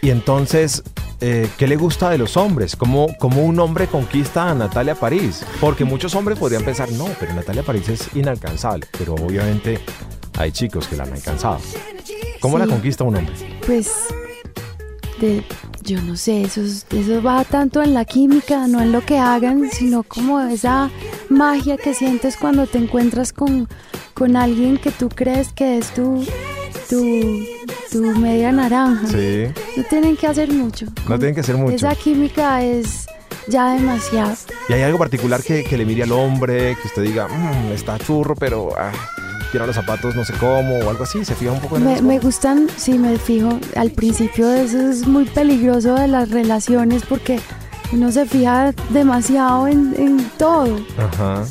[0.00, 0.82] y entonces,
[1.20, 2.76] eh, ¿qué le gusta de los hombres?
[2.76, 5.44] ¿Cómo, ¿Cómo un hombre conquista a Natalia París?
[5.60, 9.80] Porque muchos hombres podrían pensar, no, pero Natalia París es inalcanzable, pero obviamente
[10.38, 11.58] hay chicos que la han alcanzado.
[12.40, 13.34] ¿Cómo la conquista un hombre?
[13.66, 13.90] Pues,
[15.20, 15.42] de,
[15.82, 19.18] yo no sé, eso, es- eso va tanto en la química, no en lo que
[19.18, 20.90] hagan, sino como esa
[21.28, 23.68] magia que sientes cuando te encuentras con,
[24.14, 26.24] con alguien que tú crees que es tu,
[26.88, 27.44] tu,
[27.90, 29.06] tu media naranja.
[29.08, 29.46] Sí.
[29.76, 30.86] No tienen que hacer mucho.
[31.08, 31.74] No tienen que hacer mucho.
[31.74, 33.06] Esa química es
[33.48, 34.34] ya demasiado.
[34.68, 37.98] ¿Y hay algo particular que, que le mire al hombre, que usted diga, "Mm, está
[37.98, 38.92] churro, pero ah,
[39.50, 41.24] tiene los zapatos no sé cómo, o algo así?
[41.24, 45.06] ¿Se fija un poco en Me, me gustan, sí, me fijo, al principio eso es
[45.06, 47.40] muy peligroso de las relaciones porque
[47.92, 50.78] uno se fija demasiado en, en todo.
[50.98, 51.44] Ajá.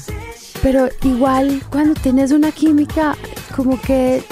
[0.62, 3.16] Pero igual cuando tienes una química,
[3.56, 4.24] como que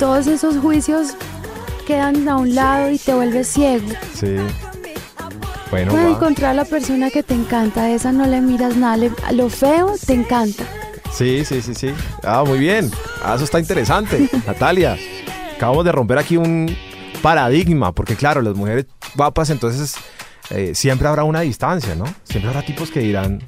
[0.00, 1.08] todos esos juicios
[1.86, 3.86] quedan a un lado y te vuelves ciego.
[4.14, 4.34] Sí.
[5.70, 6.16] Bueno, Puedes va.
[6.16, 9.94] encontrar a la persona que te encanta, esa no le miras nada, le- lo feo
[10.04, 10.64] te encanta.
[11.12, 11.92] Sí, sí, sí, sí.
[12.24, 12.90] Ah, muy bien.
[13.22, 14.28] Ah, eso está interesante.
[14.46, 14.96] Natalia,
[15.56, 16.74] acabamos de romper aquí un
[17.22, 19.94] paradigma, porque claro, las mujeres guapas, entonces
[20.50, 22.04] eh, siempre habrá una distancia, ¿no?
[22.24, 23.42] Siempre habrá tipos que dirán,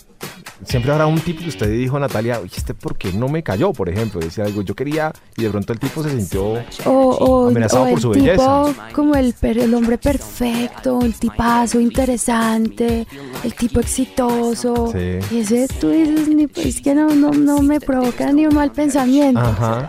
[0.67, 3.73] siempre habrá un tipo que usted dijo, Natalia, oye, este por qué no me cayó,
[3.73, 6.55] por ejemplo, decía algo, yo quería, y de pronto el tipo se sintió...
[6.85, 8.89] O, o, Amenazado o por su tipo belleza.
[8.93, 9.35] como el,
[9.75, 13.07] hombre perfecto, el tipazo interesante,
[13.45, 14.93] el tipo exitoso.
[14.93, 15.19] Sí.
[15.35, 18.73] Y ese tú dices, ni, es que no, no, no me provoca ni un mal
[18.73, 19.41] pensamiento.
[19.41, 19.89] Ajá.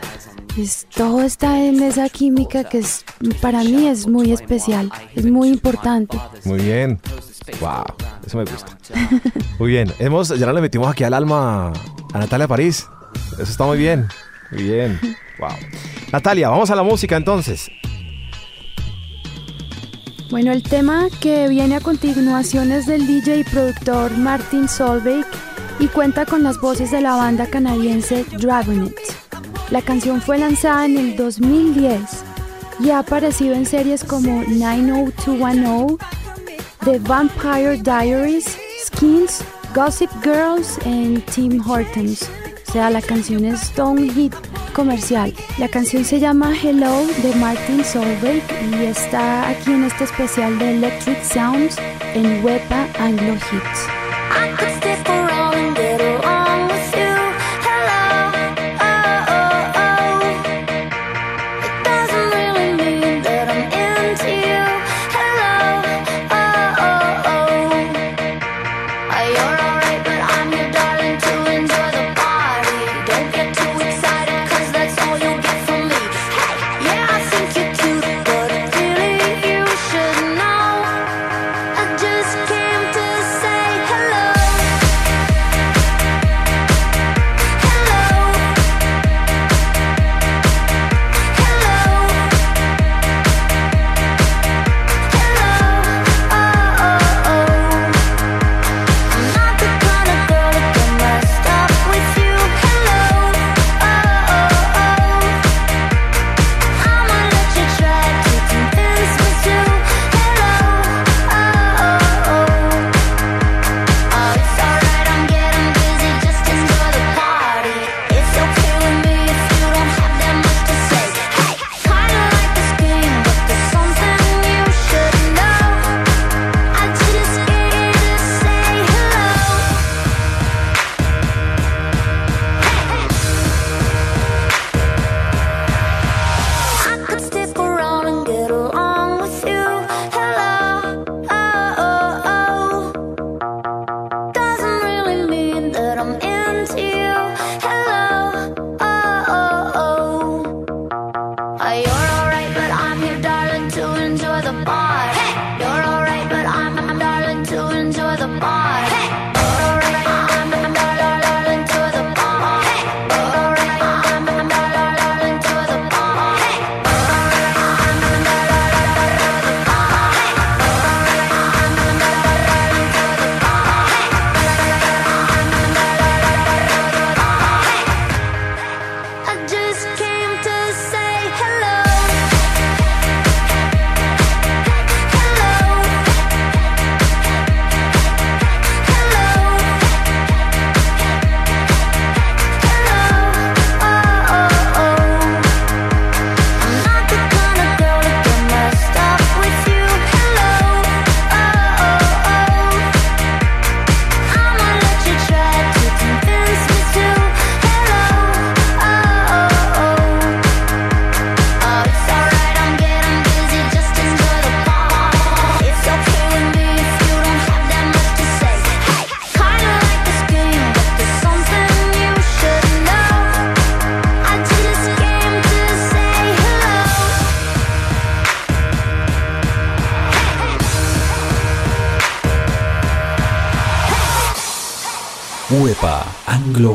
[0.57, 3.03] Es- todo está en esa química que es,
[3.41, 6.17] para mí es muy especial, es muy importante.
[6.45, 6.99] Muy bien.
[7.59, 7.83] Wow,
[8.25, 8.77] eso me gusta.
[9.59, 9.91] Muy bien.
[9.99, 11.73] Hemos, ya no le metimos aquí al alma
[12.13, 12.87] a Natalia París.
[13.33, 14.07] Eso está muy bien.
[14.51, 14.99] Muy bien.
[15.39, 15.49] Wow.
[16.11, 17.71] Natalia, vamos a la música entonces.
[20.29, 25.25] Bueno, el tema que viene a continuación es del DJ y productor Martin Solveig
[25.79, 28.95] y cuenta con las voces de la banda canadiense Dragonet.
[29.71, 32.01] La canción fue lanzada en el 2010
[32.79, 35.99] y ha aparecido en series como 90210,
[36.84, 39.41] The Vampire Diaries, Skins,
[39.73, 42.29] Gossip Girls y Tim Hortons.
[42.67, 44.34] O sea, la canción es un hit
[44.73, 45.34] comercial.
[45.59, 50.75] La canción se llama Hello de Martin Solveig y está aquí en este especial de
[50.75, 51.77] Electric Sounds
[52.15, 55.22] en Wepa Anglo Hits.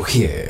[0.08, 0.47] Anglo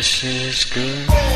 [0.00, 1.29] This is goodbye.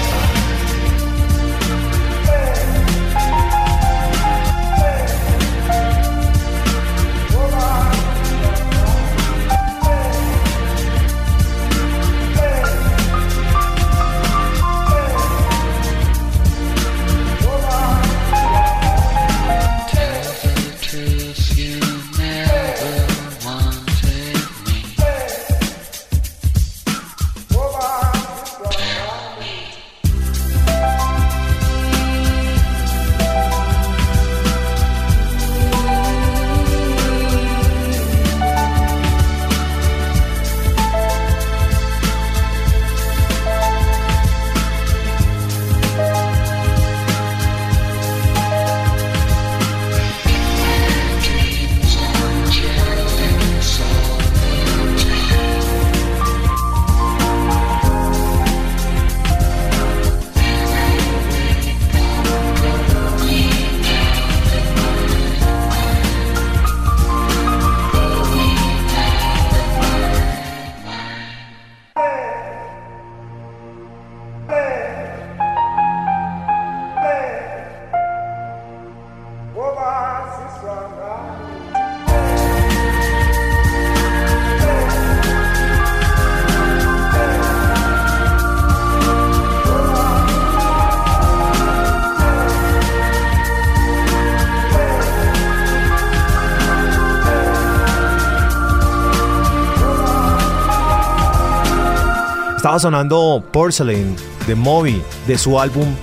[102.74, 104.16] Estaba sonando Porcelain
[104.48, 105.94] de Moby de su álbum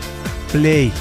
[0.53, 0.93] Play.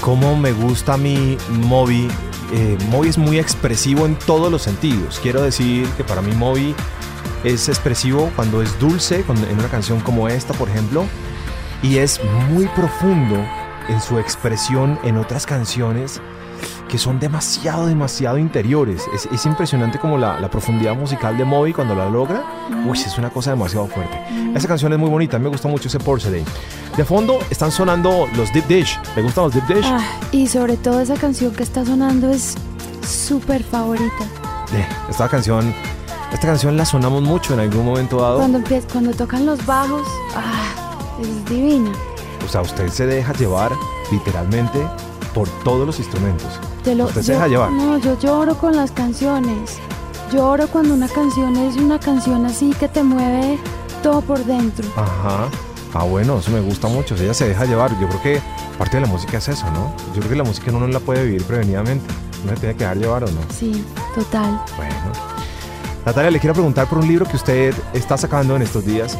[0.00, 2.08] Cómo me gusta a mí Moby.
[2.54, 5.20] Eh, Moby es muy expresivo en todos los sentidos.
[5.22, 6.74] Quiero decir que para mí Moby
[7.44, 11.04] es expresivo cuando es dulce, en una canción como esta, por ejemplo,
[11.82, 12.18] y es
[12.48, 13.36] muy profundo
[13.90, 16.22] en su expresión en otras canciones
[16.90, 19.04] que son demasiado, demasiado interiores.
[19.14, 22.42] Es, es impresionante como la, la profundidad musical de Moby cuando la logra.
[22.84, 24.20] Uy, es una cosa demasiado fuerte.
[24.54, 26.44] Esa canción es muy bonita, me gusta mucho ese Porcelain.
[26.96, 29.00] De fondo están sonando los Deep Dish.
[29.14, 29.84] ¿Te gustan los Deep Dish?
[29.86, 30.00] Ah,
[30.32, 32.56] y sobre todo esa canción que está sonando es
[33.06, 34.24] súper favorita.
[34.72, 35.72] Eh, esta canción,
[36.32, 38.38] esta canción la sonamos mucho en algún momento dado.
[38.38, 38.60] Cuando,
[38.92, 41.92] cuando tocan los bajos, ah, es divina.
[42.44, 43.70] O sea, usted se deja llevar
[44.10, 44.84] literalmente
[45.32, 46.58] por todos los instrumentos.
[46.84, 47.70] Te lo, Usted se deja llevar.
[47.72, 49.78] No, yo lloro con las canciones.
[50.32, 53.58] Lloro cuando una canción es una canción así que te mueve
[54.02, 54.88] todo por dentro.
[54.96, 55.48] Ajá.
[55.92, 57.14] Ah, bueno, eso me gusta mucho.
[57.16, 57.90] Ella se deja llevar.
[58.00, 58.42] Yo creo que
[58.78, 59.92] parte de la música es eso, ¿no?
[60.14, 62.04] Yo creo que la música uno no la puede vivir prevenidamente.
[62.44, 63.40] Uno se tiene que dejar llevar o no.
[63.54, 64.62] Sí, total.
[64.76, 64.94] Bueno.
[66.06, 69.18] Natalia, le quiero preguntar por un libro que usted está sacando en estos días.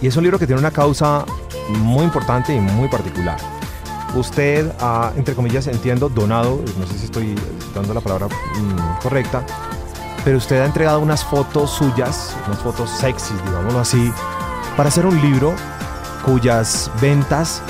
[0.00, 1.24] Y es un libro que tiene una causa
[1.70, 3.38] muy importante y muy particular.
[4.14, 7.34] Usted ha, entre comillas, entiendo, donado, no sé si estoy
[7.74, 9.44] dando la palabra mm, correcta,
[10.24, 14.12] pero usted ha entregado unas fotos suyas, unas fotos sexy, digámoslo así,
[14.76, 15.54] para hacer un libro
[16.24, 17.60] cuyas ventas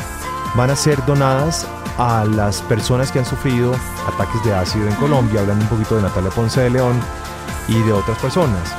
[0.54, 1.66] van a ser donadas
[1.98, 3.74] a las personas que han sufrido
[4.06, 7.00] ataques de ácido en Colombia, hablando un poquito de Natalia Ponce de León
[7.68, 8.74] y de otras personas.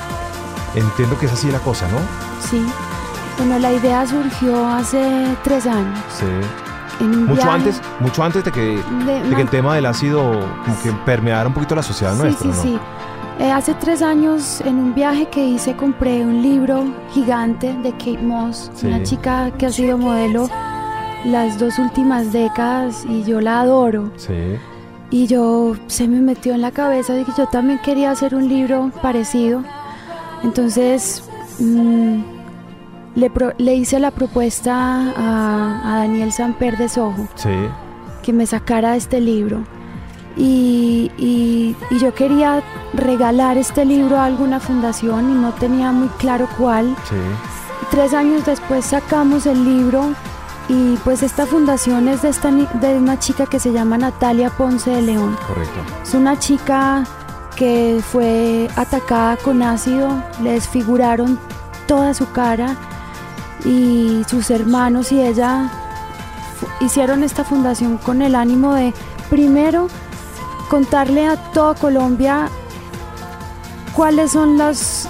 [0.76, 2.00] Entiendo que es así la cosa, ¿no?
[2.50, 2.66] Sí.
[3.38, 6.00] Bueno, la idea surgió hace tres años.
[6.18, 6.26] Sí.
[7.00, 7.50] En un Mucho viaje.
[7.52, 8.62] antes, mucho antes de que,
[9.06, 10.22] De- de que el tema del ácido
[10.64, 12.64] como que permeara un poquito la sociedad Sí, nuestra, sí, ¿no?
[12.64, 12.80] sí.
[13.40, 18.20] Eh, hace tres años en un viaje que hice compré un libro gigante de Kate
[18.24, 18.88] Moss, Sí.
[18.88, 20.48] una chica que ha sido modelo
[21.26, 24.12] las dos últimas décadas y yo la adoro.
[24.16, 24.34] Sí.
[25.12, 28.48] Y yo se me metió en la cabeza de que yo también quería hacer un
[28.48, 29.64] libro parecido.
[30.44, 31.24] Entonces
[31.60, 32.22] mm,
[33.16, 37.50] le, pro- le hice la propuesta a, a Daniel Samper de Soho Sí.
[38.22, 39.64] que me sacara este libro.
[40.38, 42.62] Y, y- y yo quería
[42.94, 46.96] regalar este libro a alguna fundación y no tenía muy claro cuál.
[47.10, 47.16] Sí.
[47.90, 50.14] Tres años después sacamos el libro
[50.68, 54.90] y pues esta fundación es de, esta, de una chica que se llama Natalia Ponce
[54.90, 55.38] de León.
[55.48, 55.80] Correcto.
[56.04, 57.06] Es una chica
[57.56, 60.10] que fue atacada con ácido,
[60.44, 61.40] le desfiguraron
[61.88, 62.76] toda su cara
[63.66, 65.70] y sus hermanos y ella
[66.80, 68.94] hicieron esta fundación con el ánimo de
[69.30, 69.88] primero
[70.70, 72.50] contarle a toda Colombia
[73.96, 75.08] cuáles son las,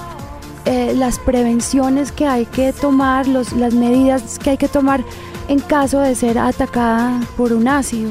[0.64, 5.02] eh, las prevenciones que hay que tomar, los- las medidas que hay que tomar
[5.48, 8.10] en caso de ser atacada por un ácido.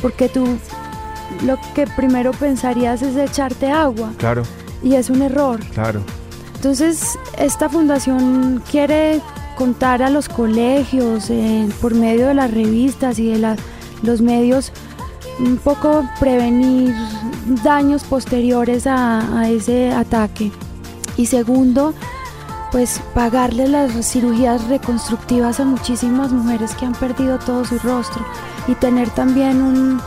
[0.00, 0.44] Porque tú
[1.44, 4.42] lo que primero pensarías es echarte agua Claro,
[4.82, 5.60] y es un error.
[5.74, 6.00] claro.
[6.56, 9.20] Entonces, esta fundación quiere
[9.56, 13.56] contar a los colegios eh, por medio de las revistas y de
[14.02, 14.72] los medios
[15.38, 16.94] un poco prevenir
[17.64, 20.52] daños posteriores a, a ese ataque.
[21.16, 21.94] Y segundo,
[22.70, 28.24] pues pagarle las cirugías reconstructivas a muchísimas mujeres que han perdido todo su rostro
[28.68, 30.00] y tener también un,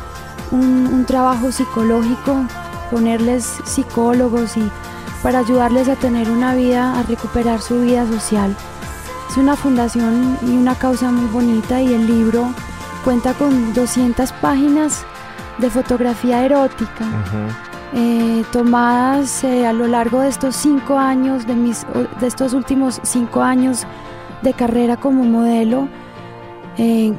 [0.52, 2.36] un- un trabajo psicológico,
[2.92, 4.70] ponerles psicólogos y
[5.22, 8.56] para ayudarles a tener una vida, a recuperar su vida social.
[9.36, 12.54] Es una fundación y una causa muy bonita y el libro
[13.04, 15.04] cuenta con 200 páginas
[15.58, 17.04] de fotografía erótica
[17.94, 21.86] eh, tomadas eh, a lo largo de estos cinco años, de, mis,
[22.22, 23.86] de estos últimos cinco años
[24.42, 25.90] de carrera como modelo
[26.78, 27.18] en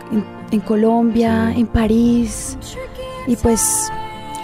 [0.64, 1.60] Colombia, Sí.
[1.60, 2.58] en París,
[3.26, 3.92] y pues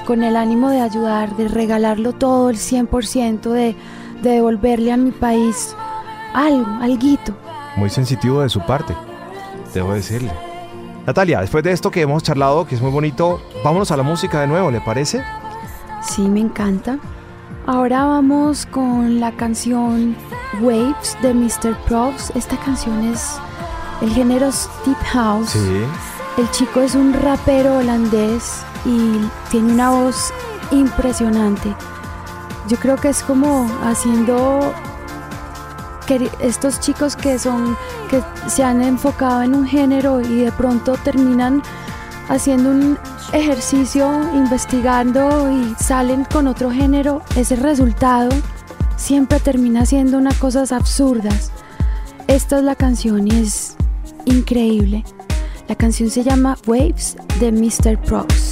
[0.05, 3.75] con el ánimo de ayudar, de regalarlo todo, el 100%, de,
[4.21, 5.75] de devolverle a mi país
[6.35, 7.33] algo, alguito.
[7.77, 8.95] Muy sensitivo de su parte,
[9.73, 10.33] debo decirle.
[11.07, 14.41] Natalia, después de esto que hemos charlado, que es muy bonito, vámonos a la música
[14.41, 15.25] de nuevo, ¿le parece?
[16.03, 16.99] Sí, me encanta.
[17.67, 20.17] Ahora vamos con la canción
[20.61, 21.77] Waves de Mr.
[21.87, 22.31] Probs.
[22.35, 23.37] Esta canción es
[24.01, 24.51] el género
[24.85, 25.51] Deep House.
[25.51, 25.83] Sí.
[26.39, 29.21] El chico es un rapero holandés y
[29.51, 30.33] tiene una voz
[30.71, 31.75] impresionante.
[32.69, 34.73] Yo creo que es como haciendo
[36.41, 37.77] estos chicos que son
[38.11, 41.63] que se han enfocado en un género y de pronto terminan
[42.29, 42.99] haciendo un
[43.33, 48.31] ejercicio, investigando y salen con otro género, ese resultado
[48.97, 51.51] siempre termina siendo unas cosas absurdas.
[52.29, 53.77] Esta es la canción y es
[54.27, 55.05] increíble.
[55.69, 57.99] La canción se llama Waves de Mr.
[58.03, 58.52] Props.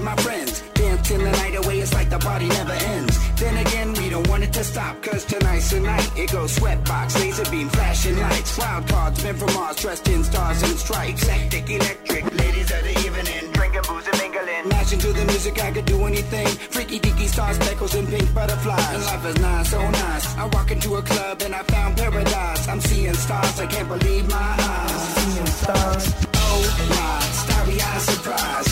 [0.00, 0.62] With my friends.
[0.74, 3.16] Dancing the night away, it's like the party never ends.
[3.40, 6.10] Then again, we don't want it to stop, cause tonight's the night.
[6.16, 8.58] It goes sweatbox, laser beam, flashing lights.
[8.58, 11.26] Wild cards, men from Mars, dressed in stars and stripes.
[11.26, 13.52] Hectic, electric, ladies of the evening.
[13.52, 14.68] Drinking booze and mingling.
[14.68, 16.46] Mashing to the music, I could do anything.
[16.46, 18.94] Freaky deaky stars, speckles, and pink butterflies.
[18.94, 20.36] And life is nice, so nice.
[20.36, 22.68] I walk into a club and I found paradise.
[22.68, 25.00] I'm seeing stars, I can't believe my eyes.
[25.16, 26.04] Seeing stars.
[26.34, 28.69] Oh my, starry eyed surprise.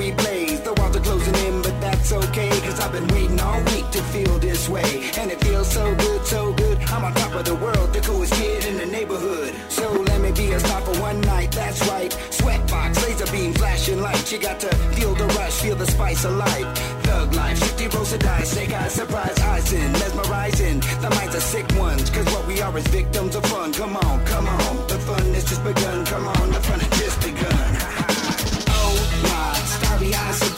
[0.00, 0.60] We blaze.
[0.60, 2.48] The walls are closing in, but that's okay.
[2.64, 4.90] Cause I've been waiting all week to feel this way.
[5.18, 6.78] And it feels so good, so good.
[6.92, 9.52] I'm on top of the world, the coolest kid in the neighborhood.
[9.68, 12.10] So let me be a star for one night, that's right.
[12.38, 14.32] Sweatbox, laser beam, flashing lights.
[14.32, 16.68] You got to feel the rush, feel the spice of life.
[17.04, 20.80] Thug life, 50 rolls of dice, snake eyes, surprise eyes in, mesmerizing.
[21.04, 23.72] The minds are sick ones, cause what we are is victims of fun.
[23.74, 26.06] Come on, come on, the fun has just begun.
[26.06, 27.59] Come on, the fun has just begun.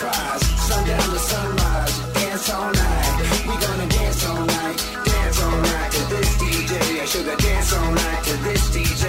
[0.03, 0.43] Surprise.
[0.69, 3.15] Sundown to sunrise, dance all night.
[3.47, 7.07] We gonna dance all night, dance all night to this DJ.
[7.07, 9.07] Sugar dance all night to this DJ.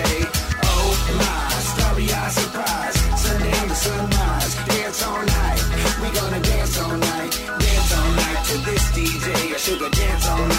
[0.63, 0.89] Oh
[1.21, 2.95] my, starry eyed surprise.
[3.23, 5.61] Sundown to sunrise, dance all night.
[6.01, 7.31] We gonna dance all night,
[7.63, 9.57] dance all night to this DJ.
[9.57, 10.52] Sugar dance all night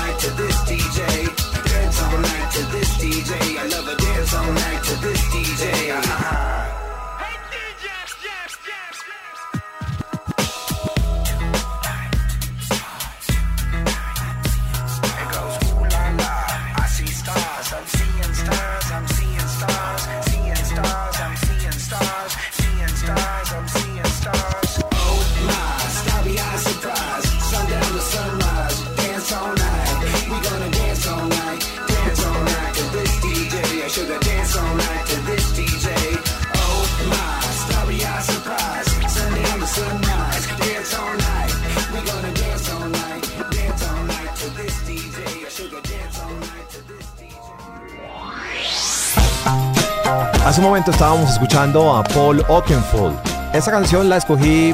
[50.54, 53.18] Hace un momento estábamos escuchando a Paul Oakenfold.
[53.52, 54.72] Esa canción la escogí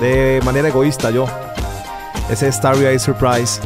[0.00, 1.26] de manera egoísta yo.
[2.30, 3.60] Ese Starry Eyes Surprise.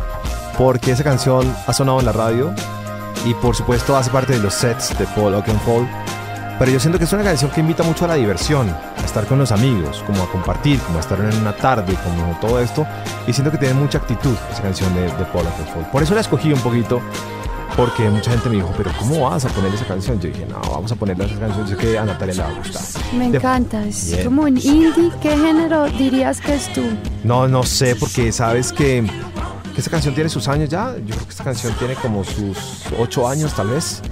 [0.57, 2.55] Porque esa canción ha sonado en la radio.
[3.27, 5.87] Y por supuesto hace parte de los sets de Paul Oakenfold.
[6.59, 9.27] Pero yo siento que es una canción que invita mucho a la diversión, a estar
[9.27, 12.87] con los amigos, como a compartir, como a estar en una tarde, como todo esto.
[13.27, 15.91] Y siento que tiene mucha actitud esa canción de, de Paul Oakenfold.
[15.91, 17.03] Por eso la escogí un poquito,
[17.77, 20.21] porque mucha gente me dijo, pero ¿cómo vas a poner esa canción?
[20.21, 22.49] Yo dije, no, vamos a ponerle esa canción, yo sé que a Natalia le va
[22.49, 22.83] a gustar.
[23.15, 24.25] Me De- encanta, es Bien.
[24.25, 25.11] como un indie.
[25.21, 26.83] ¿Qué género dirías que es tú?
[27.25, 29.05] No, no sé, porque sabes que,
[29.75, 30.95] que esta canción tiene sus años ya.
[30.99, 32.57] Yo creo que esta canción tiene como sus
[32.99, 34.03] ocho años, tal vez.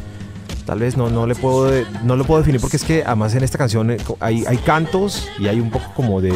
[0.66, 1.68] Tal vez no, no le puedo
[2.04, 5.26] no lo puedo definir porque es que además en esta canción eh, hay, hay cantos
[5.38, 6.32] y hay un poco como de,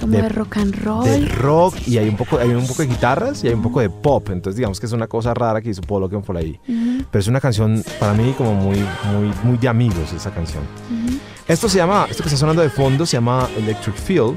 [0.00, 1.04] Como de, rock and roll.
[1.04, 3.80] de rock y hay un poco hay un poco de guitarras y hay un poco
[3.80, 4.28] de pop.
[4.30, 6.60] Entonces digamos que es una cosa rara que hizo Paul Oakenfold ahí.
[6.66, 8.78] Ujú, Pero es una canción para mí como muy
[9.12, 10.62] muy muy de amigos esa canción.
[11.46, 14.34] Esto se llama, esto que está sonando de fondo se llama Electric Feel.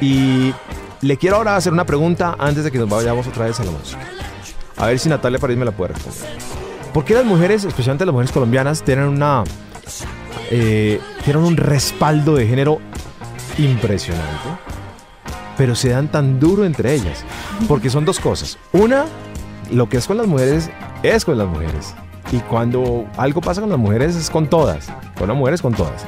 [0.00, 0.54] Y
[1.02, 3.70] le quiero ahora hacer una pregunta antes de que nos vayamos otra vez a la
[3.72, 4.00] música.
[4.76, 6.38] A ver si Natalia París me la puede responder.
[6.94, 9.44] ¿Por qué las mujeres, especialmente las mujeres colombianas, tienen una
[10.50, 12.78] eh, tienen un respaldo de género
[13.58, 14.48] impresionante,
[15.56, 17.24] pero se dan tan duro entre ellas?
[17.68, 18.58] Porque son dos cosas.
[18.72, 19.04] Una,
[19.70, 20.70] lo que es con las mujeres
[21.02, 21.94] es con las mujeres.
[22.32, 24.88] Y cuando algo pasa con las mujeres es con todas.
[25.18, 26.04] Con las mujeres con todas.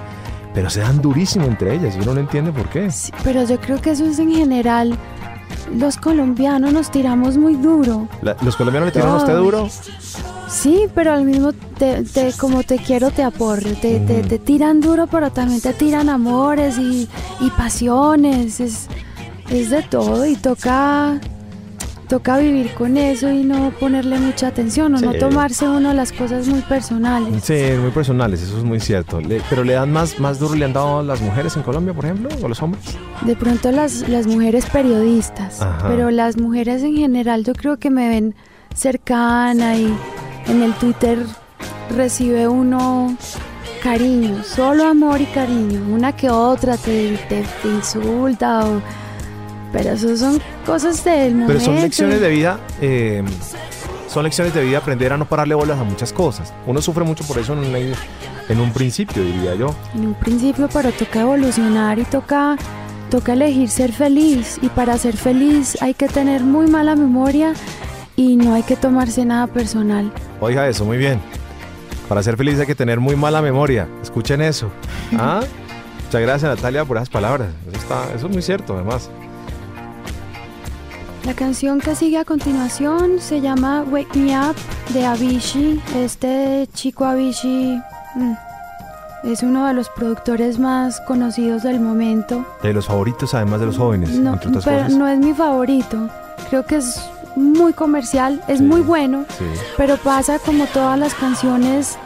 [0.54, 2.90] Pero se dan durísimo entre ellas y uno no entiende por qué.
[2.90, 4.96] Sí, pero yo creo que eso es en general.
[5.74, 8.08] Los colombianos nos tiramos muy duro.
[8.22, 9.68] La- ¿Los colombianos le tiraron a usted duro?
[10.48, 14.80] Sí, pero al mismo te, te- como te quiero te aporro, te, te- te tiran
[14.80, 17.08] duro, pero también te tiran amores y,
[17.40, 18.86] y pasiones, es,
[19.50, 21.18] es de todo y toca,
[22.12, 26.46] toca vivir con eso y no ponerle mucha atención o no tomarse uno las cosas
[26.46, 27.42] muy personales.
[27.42, 29.18] Sí, muy personales, eso es muy cierto.
[29.18, 31.94] Le- pero le dan más, más duro, le han dado a las mujeres en Colombia,
[31.94, 32.84] por ejemplo, o los hombres.
[33.22, 35.88] De pronto las, las mujeres periodistas, Ajá.
[35.88, 38.34] pero las mujeres en general yo creo que me ven
[38.74, 39.90] cercana y
[40.48, 41.18] en el Twitter
[41.96, 43.16] recibe uno
[43.82, 45.80] cariño, solo amor y cariño.
[45.90, 48.82] Una que otra te, te- te insulta, o-
[49.72, 51.52] pero eso son cosas del momento.
[51.54, 53.22] Pero son lecciones de vida, eh,
[54.08, 56.52] son lecciones de vida aprender a no pararle bolas a muchas cosas.
[56.66, 59.74] Uno sufre mucho por eso en, una- en un principio, diría yo.
[59.94, 62.56] En un principio, pero toca evolucionar y toca,
[63.10, 64.58] toca elegir ser feliz.
[64.60, 67.54] Y para ser feliz hay que tener muy mala memoria
[68.16, 70.12] y no hay que tomarse nada personal.
[70.40, 71.18] Oiga eso, muy bien.
[72.08, 73.88] Para ser feliz hay que tener muy mala memoria.
[74.02, 74.70] Escuchen eso.
[75.18, 75.40] ¿Ah?
[76.04, 77.48] Muchas gracias Natalia por esas palabras.
[77.66, 79.08] Eso, está, eso es muy cierto además.
[81.24, 84.56] La canción que sigue a continuación se llama Wake Me Up
[84.92, 85.80] de Avicii.
[85.96, 87.80] Este chico Avicii
[88.16, 88.32] mm,
[89.24, 92.44] es uno de los productores más conocidos del momento.
[92.62, 94.92] De los favoritos además de los jóvenes, No, entre otras pero cosas.
[94.98, 96.08] no es mi favorito.
[96.50, 97.00] Creo que es
[97.36, 98.64] muy comercial, es Sí.
[98.64, 99.44] muy bueno, Sí.
[99.76, 101.98] pero pasa como todas las canciones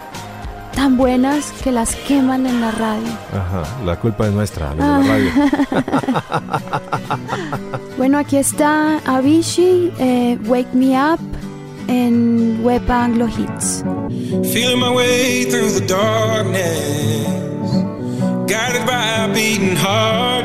[0.76, 3.08] tan buenas que las queman en la radio.
[3.32, 4.98] Ajá, la culpa es nuestra, los de Ah.
[5.00, 5.30] la radio.
[7.98, 11.18] Bueno, aquí está Avicii, eh, Wake Me Up
[11.88, 13.82] en Web Anglo Hits.
[14.52, 17.26] Feeling my way through the darkness,
[18.46, 20.44] guided by a beating heart.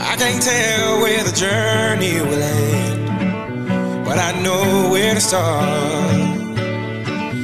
[0.00, 3.08] I can't tell where the journey will end,
[4.04, 6.29] but I know where to start.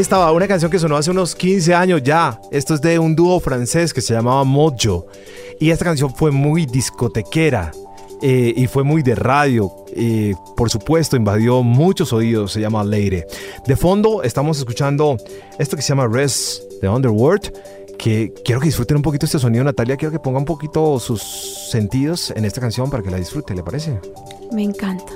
[0.00, 2.40] Estaba, una canción que sonó hace unos 15 años ya.
[2.50, 5.06] Esto es de un dúo francés que se llamaba Mojo.
[5.60, 7.70] Y esta canción fue muy discotequera
[8.22, 9.70] eh, y fue muy de radio.
[9.94, 12.52] Eh, por supuesto, invadió muchos oídos.
[12.52, 13.26] Se llama Leire.
[13.66, 15.18] De fondo estamos escuchando
[15.58, 17.52] esto que se llama Rest de Underworld.
[17.98, 19.98] Que quiero que disfruten un poquito este sonido, Natalia.
[19.98, 21.20] Quiero que ponga un poquito sus
[21.70, 24.00] sentidos en esta canción para que la disfrute, ¿le parece?
[24.50, 25.12] Me encanta.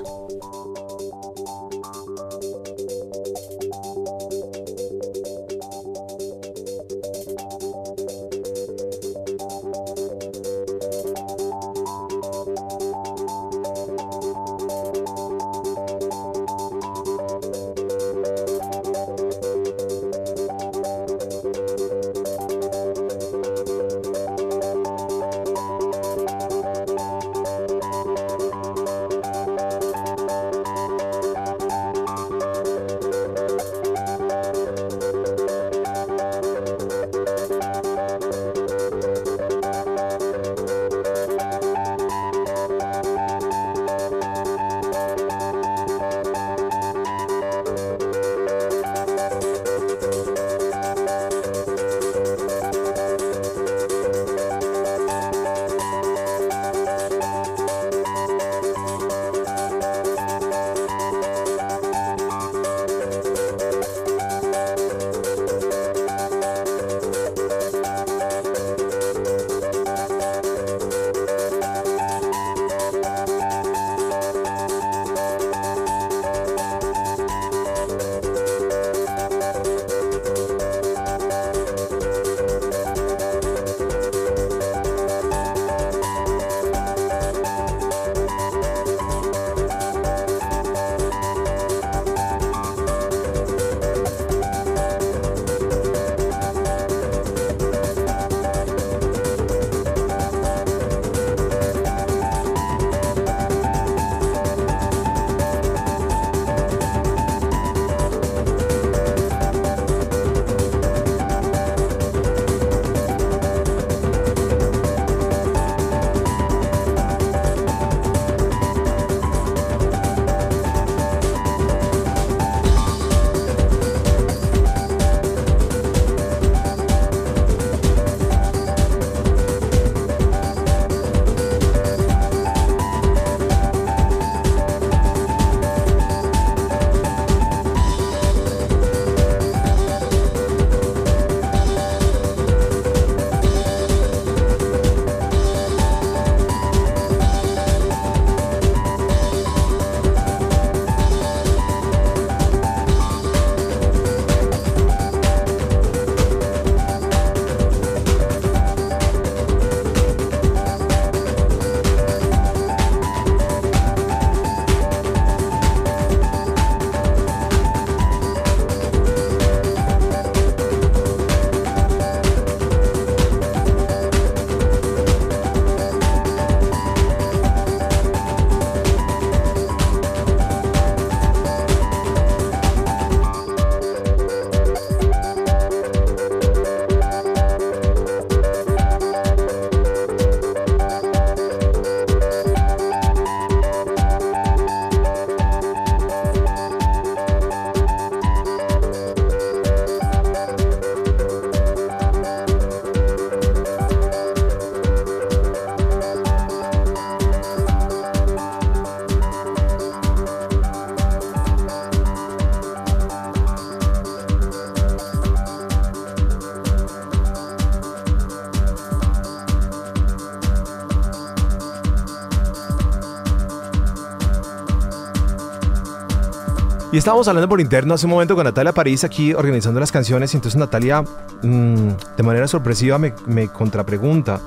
[226.95, 230.33] Y estábamos hablando por interno hace un momento con Natalia París aquí organizando las canciones
[230.33, 234.39] y entonces Natalia mm, de manera sorpresiva me, me contrapregunta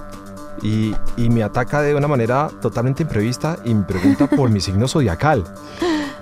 [0.61, 4.88] y, y me ataca de una manera totalmente imprevista y me pregunta por mi signo
[4.88, 5.44] zodiacal.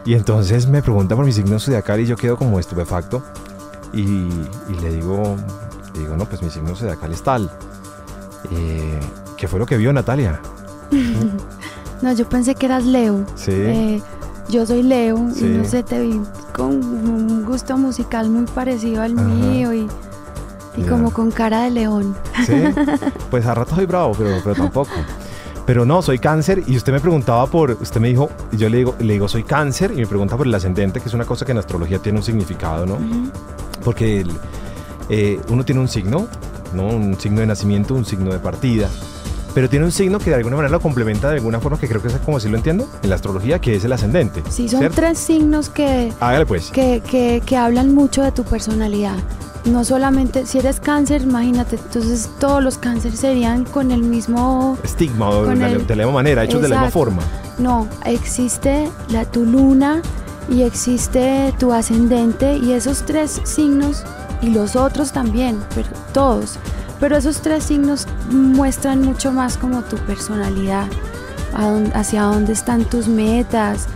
[0.04, 3.22] Y entonces me pregunta por mi signo zodiacal y yo quedo como estupefacto
[3.94, 5.38] y, y le digo,
[5.94, 7.52] le digo, no, pues mi signo zodiacal es tal.
[8.52, 9.00] Eh,
[9.38, 10.42] ¿Qué fue lo que vio Natalia?
[12.02, 13.26] No, yo pensé que eras Leo.
[13.36, 13.52] Sí.
[13.52, 14.02] Eh,
[14.50, 15.46] yo soy Leo Sí.
[15.46, 16.22] y no sé, te vi
[16.54, 19.28] con un gusto musical muy parecido al Ajá.
[19.28, 19.88] mío y,
[20.78, 22.16] y como con cara de león.
[22.46, 22.54] Sí,
[23.32, 24.92] pues a rato soy bravo, pero, pero tampoco.
[25.66, 28.78] Pero no, soy cáncer y usted me preguntaba por, usted me dijo, y yo le
[28.78, 31.44] digo, le digo soy cáncer y me pregunta por el ascendente, que es una cosa
[31.44, 32.98] que en astrología tiene un significado, ¿no?
[33.84, 34.32] Porque el-
[35.10, 36.28] eh, uno tiene un signo,
[36.74, 36.88] ¿no?
[36.88, 38.90] Un signo de nacimiento, un signo de partida.
[39.56, 42.02] Pero tiene un signo que de alguna manera lo complementa de alguna forma que creo
[42.02, 44.44] que es como si lo entiendo en la astrología, que es el ascendente.
[44.50, 44.98] Sí, son ¿cierto?
[44.98, 46.70] tres signos que, Hágale pues.
[46.72, 49.16] que, que, que hablan mucho de tu personalidad.
[49.64, 54.78] No solamente, si eres cáncer, imagínate, entonces todos los cánceres serían con el mismo...
[54.84, 57.24] Estigma o de la, el- de la misma manera, hechos de la misma forma.
[57.58, 60.02] No, existe la, tu luna
[60.50, 64.04] y existe tu ascendente y esos tres signos
[64.42, 66.60] y los otros también, pero todos.
[67.00, 70.88] Pero esos tres signos muestran mucho más como tu personalidad,
[71.94, 73.88] hacia dónde están tus metas,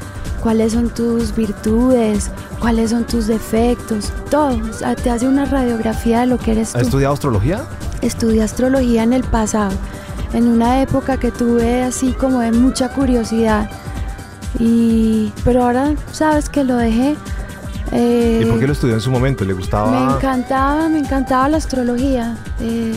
[0.42, 4.58] cuáles son tus virtudes, cuáles son tus defectos, todo.
[4.70, 7.66] O sea, te hace una radiografía de lo que eres tú ¿Has estudiado astrología?
[8.02, 9.72] estudié astrología en el pasado,
[10.34, 13.70] en una época que tuve así como de mucha curiosidad.
[14.58, 17.16] Y, pero ahora sabes que lo dejé.
[17.92, 19.44] Eh, ¿Y por qué lo estudió en su momento?
[19.46, 19.92] ¿Le gustaba?
[20.08, 22.38] me encantaba, me encantaba la astrología.
[22.60, 22.94] eh,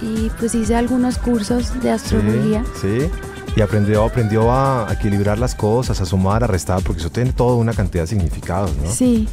[0.00, 2.62] y pues hice algunos cursos de astrología.
[2.80, 3.10] Sí, sí.
[3.56, 7.56] Y aprendió, aprendió a equilibrar las cosas, a sumar, a restar, porque eso tiene toda
[7.56, 8.88] una cantidad de significados, ¿no?
[8.88, 9.28] Sí.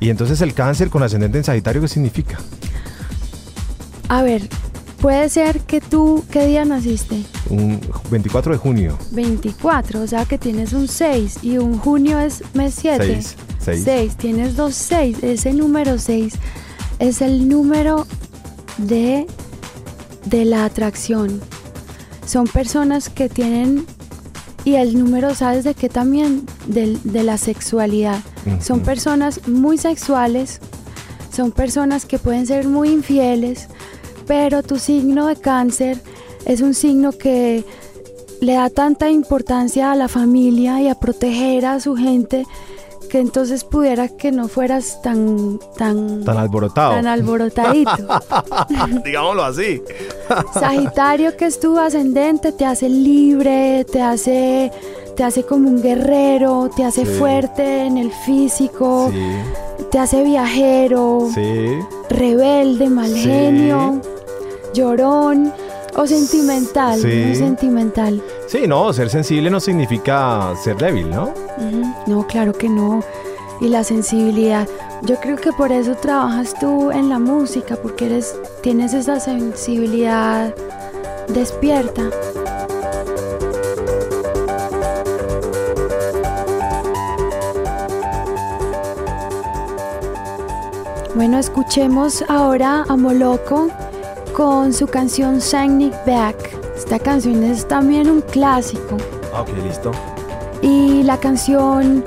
[0.00, 2.38] Y entonces el cáncer con ascendente en Sagitario, ¿qué significa?
[4.08, 4.48] A ver,
[5.00, 7.22] puede ser que tú, ¿qué día naciste?
[7.50, 7.80] Un
[8.10, 8.98] 24 de junio.
[9.10, 13.20] 24, o sea que tienes un 6 y un junio es mes 7.
[13.66, 14.12] Seis, seis.
[14.12, 15.18] 6, tienes dos 6.
[15.22, 16.34] Ese número 6
[16.98, 18.06] es el número
[18.78, 19.26] de,
[20.24, 21.40] de la atracción.
[22.26, 23.86] Son personas que tienen,
[24.64, 26.44] y el número, ¿sabes de qué también?
[26.66, 28.20] Del- de la sexualidad.
[28.62, 30.60] Son personas muy sexuales,
[31.34, 33.68] son personas que pueden ser muy infieles,
[34.26, 36.00] pero tu signo de cáncer
[36.46, 37.64] es un signo que
[38.40, 42.44] le da tanta importancia a la familia y a proteger a su gente
[43.06, 46.92] que entonces pudiera que no fueras tan tan Tan alborotado.
[46.94, 47.90] tan alborotadito.
[49.04, 49.82] Digámoslo así.
[50.54, 54.70] Sagitario que es tu ascendente te hace libre, te hace
[55.16, 57.12] te hace como un guerrero, te hace Sí.
[57.18, 61.78] fuerte en el físico, Sí, te hace viajero, sí.
[62.10, 64.02] rebelde, mal genio,
[64.74, 65.52] llorón
[65.96, 68.22] o sentimental, muy sentimental.
[68.46, 71.34] Sí, no, ser sensible no significa ser débil, ¿no?
[72.06, 73.02] No, claro que no.
[73.60, 74.68] Y la sensibilidad.
[75.02, 80.54] Yo creo que por eso trabajas tú en la música, porque eres, tienes esa sensibilidad
[81.28, 82.10] despierta.
[91.16, 93.68] Bueno, escuchemos ahora a Moloco
[94.34, 95.40] con su canción
[95.80, 96.55] It Back.
[96.86, 98.96] Esta canción es también un clásico.
[99.34, 99.90] Ah, ok, listo.
[100.62, 102.04] Y la canción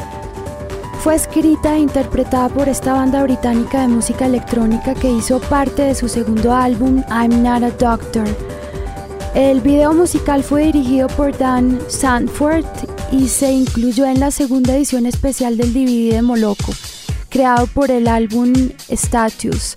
[1.03, 5.95] fue escrita e interpretada por esta banda británica de música electrónica que hizo parte de
[5.95, 8.25] su segundo álbum I'm Not a Doctor.
[9.35, 12.63] El video musical fue dirigido por Dan Sanford
[13.11, 16.71] y se incluyó en la segunda edición especial del DVD de Moloco,
[17.27, 18.53] creado por el álbum
[18.87, 19.75] Status.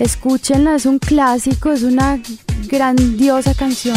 [0.00, 2.20] Escúchenla, es un clásico, es una
[2.68, 3.96] grandiosa canción.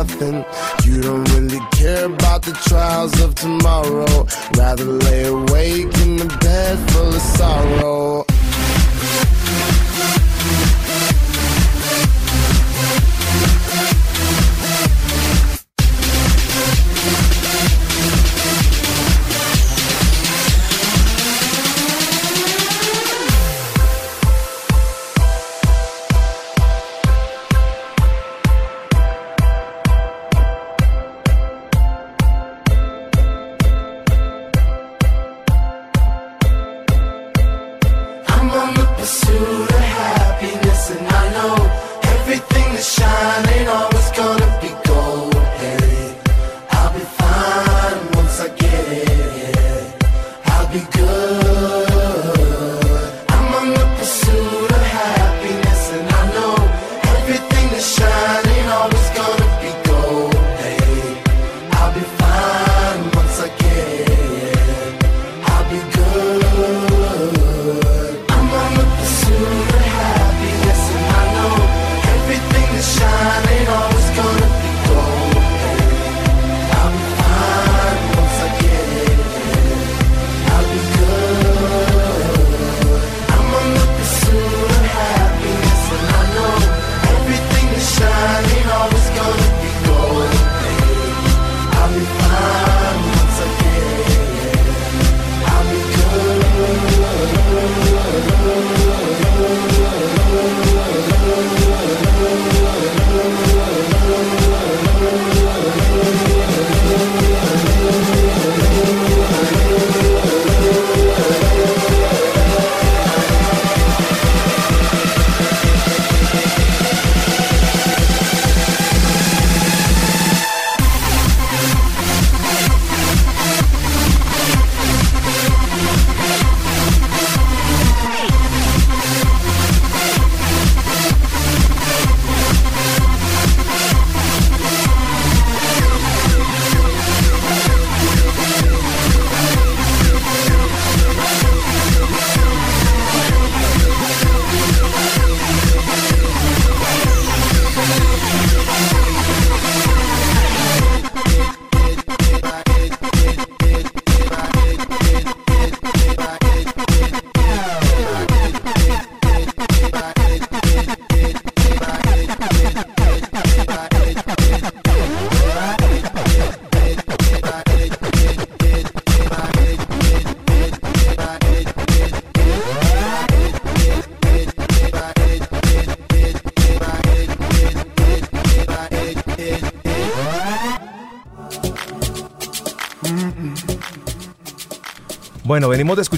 [0.00, 0.44] Nothing.
[0.84, 4.26] You don't really care about the trials of tomorrow.
[4.56, 8.29] Rather lay awake in the bed full of sorrow.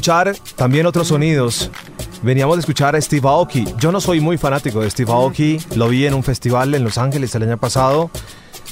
[0.03, 1.71] Escuchar también otros sonidos.
[2.25, 3.65] Veníamos de escuchar a Steve Aoki.
[3.79, 5.59] Yo no soy muy fanático de Steve Aoki.
[5.77, 8.11] Lo vi en un festival en Los Ángeles el año pasado.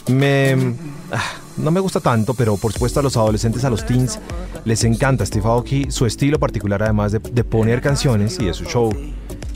[0.09, 0.75] Me,
[1.13, 1.23] ah,
[1.57, 4.19] no me gusta tanto, pero por supuesto a los adolescentes, a los teens,
[4.65, 5.87] les encanta Steve Aoki.
[5.93, 8.91] Su estilo particular, además de, de poner canciones y de su show,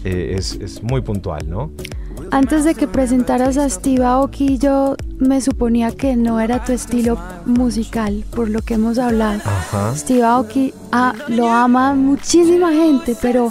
[0.05, 1.73] eh, es, es muy puntual, ¿no?
[2.31, 7.19] Antes de que presentaras a Steve Aoki, yo me suponía que no era tu estilo
[7.47, 9.41] musical, por lo que hemos hablado.
[9.45, 9.97] Ajá.
[9.97, 13.51] Steve Aoki ah, lo ama muchísima gente, pero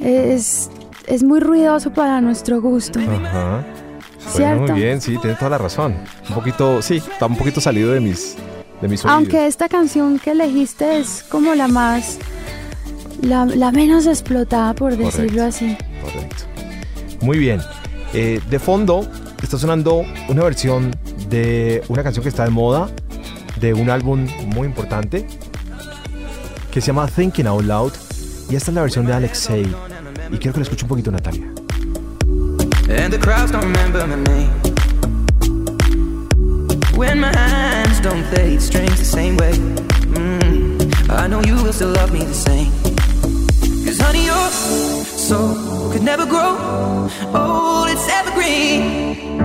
[0.00, 0.70] es,
[1.06, 2.98] es muy ruidoso para nuestro gusto.
[3.00, 3.64] Ajá.
[4.18, 4.60] ¿Cierto?
[4.60, 5.96] Bueno, muy bien, sí, tienes toda la razón.
[6.28, 8.36] Un poquito, sí, está un poquito salido de mis,
[8.80, 9.16] de mis oídos.
[9.16, 12.18] Aunque esta canción que elegiste es como la más,
[13.20, 15.76] la, la menos explotada, por decirlo así.
[16.02, 16.44] Correcto.
[17.20, 17.60] Muy bien.
[18.14, 19.08] Eh, de fondo
[19.42, 20.94] está sonando una versión
[21.28, 22.90] de una canción que está de moda,
[23.58, 25.26] de un álbum muy importante,
[26.72, 27.92] que se llama Thinking Out Loud.
[28.50, 29.66] Y esta es la versión de Alexei.
[30.30, 31.46] Y quiero que la escuche un poquito, Natalia.
[32.88, 34.50] And the crowds don't remember my name.
[36.96, 39.52] When my hands don't play strings the same way.
[40.14, 42.70] Mm, I know you will still love me the same.
[43.84, 49.40] Cause honey, your soul could never grow old, it's evergreen.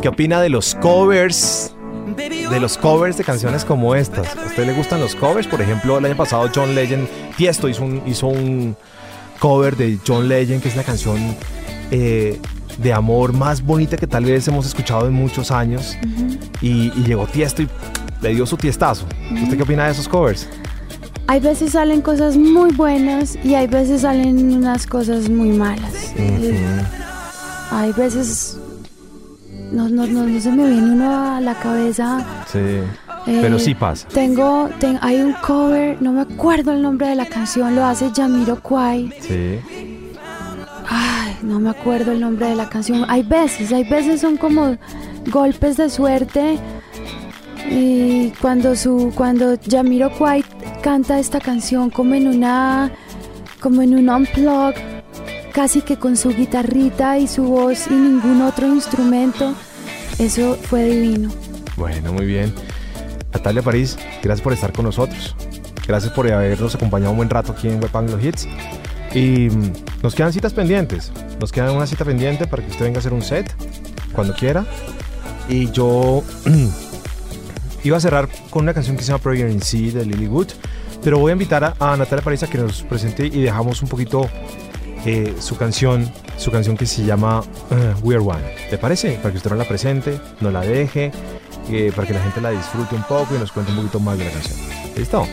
[0.00, 1.74] ¿Qué opina de los covers?
[2.16, 4.36] De los covers de canciones como estas.
[4.36, 5.46] ¿A usted le gustan los covers?
[5.46, 8.76] Por ejemplo, el año pasado John Legend, Tiesto hizo un, hizo un
[9.38, 11.18] cover de John Legend, que es la canción
[11.90, 12.40] eh,
[12.78, 15.96] de amor más bonita que tal vez hemos escuchado en muchos años.
[16.60, 17.68] y, y llegó Tiesto y
[18.20, 19.06] le dio su tiestazo.
[19.42, 20.48] ¿Usted qué opina de esos covers?
[21.26, 26.12] Hay veces salen cosas muy buenas y hay veces salen unas cosas muy malas.
[27.70, 28.58] Hay veces
[29.72, 32.24] no, no, no, no se me viene uno a la cabeza.
[32.50, 32.58] Sí.
[32.58, 34.08] Eh, Pero sí pasa.
[34.08, 38.10] Tengo, ten- hay un cover, no me acuerdo el nombre de la canción, lo hace
[38.12, 39.12] Yamiro Kwai.
[39.20, 39.58] Sí.
[40.88, 43.04] Ay, no me acuerdo el nombre de la canción.
[43.08, 44.76] Hay veces, hay veces son como
[45.30, 46.58] golpes de suerte.
[47.70, 50.42] Y cuando su, cuando Yamiro Kwai
[50.82, 52.90] canta esta canción como en una,
[53.60, 54.74] como en un unplug,
[55.50, 59.54] casi que con su guitarrita y su voz y ningún otro instrumento,
[60.18, 61.30] eso fue divino.
[61.76, 62.54] Bueno, muy bien.
[63.32, 65.34] Natalia París, gracias por estar con nosotros.
[65.86, 68.46] Gracias por habernos acompañado un buen rato aquí en Web Anglo Hits.
[69.14, 69.72] Y mm,
[70.02, 71.12] nos quedan citas pendientes.
[71.40, 73.52] Nos queda una cita pendiente para que usted venga a hacer un set
[74.12, 74.64] cuando quiera.
[75.48, 76.22] Y yo
[77.84, 80.48] iba a cerrar con una canción que se llama Prayer in Sea de Lily Wood.
[81.02, 83.88] Pero voy a invitar a, a Natalia París a que nos presente y dejamos un
[83.88, 84.28] poquito
[85.06, 88.42] eh, su canción, su canción que se llama eh, We Are One.
[88.68, 89.12] ¿Te parece?
[89.12, 91.10] Para que usted no la presente, no la deje,
[91.70, 94.18] eh, para que la gente la disfrute un poco y nos cuente un poquito más
[94.18, 94.58] de la canción.
[94.96, 95.26] ¿Listo?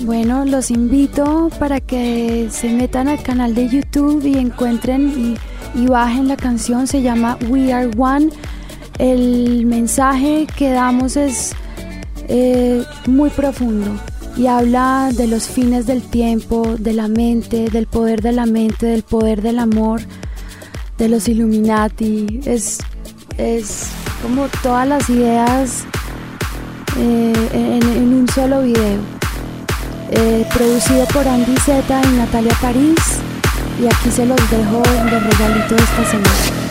[0.00, 5.36] Bueno, los invito para que se metan al canal de YouTube y encuentren
[5.74, 6.86] y, bajen la canción.
[6.86, 8.28] Se llama We Are One.
[8.98, 11.54] El mensaje que damos es
[13.06, 13.98] muy profundo
[14.36, 18.86] y habla de los fines del tiempo, de la mente, del poder de la mente,
[18.86, 20.00] del poder del amor,
[20.98, 22.40] de los Illuminati.
[22.44, 22.78] Es,
[23.38, 23.88] es
[24.22, 25.84] como todas las ideas
[26.98, 29.00] eh, en, un solo video.
[30.10, 32.98] Eh, producido por Andy Z y Natalia París.
[33.80, 36.63] Y aquí se los dejo de regalito esta semana.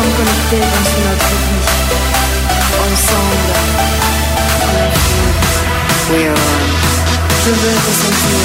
[0.00, 1.64] Sommes connectés dans une autre vie.
[2.84, 3.52] Ensemble.
[4.62, 5.30] En infini.
[6.10, 6.68] We are one.
[7.44, 8.40] Je veux te sentir.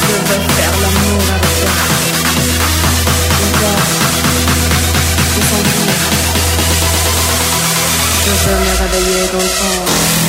[0.00, 1.74] Je veux faire l'amour avec toi.
[3.46, 3.84] Encore.
[5.34, 5.92] Te sentir.
[8.24, 10.27] Je veux me réveiller dans le temps.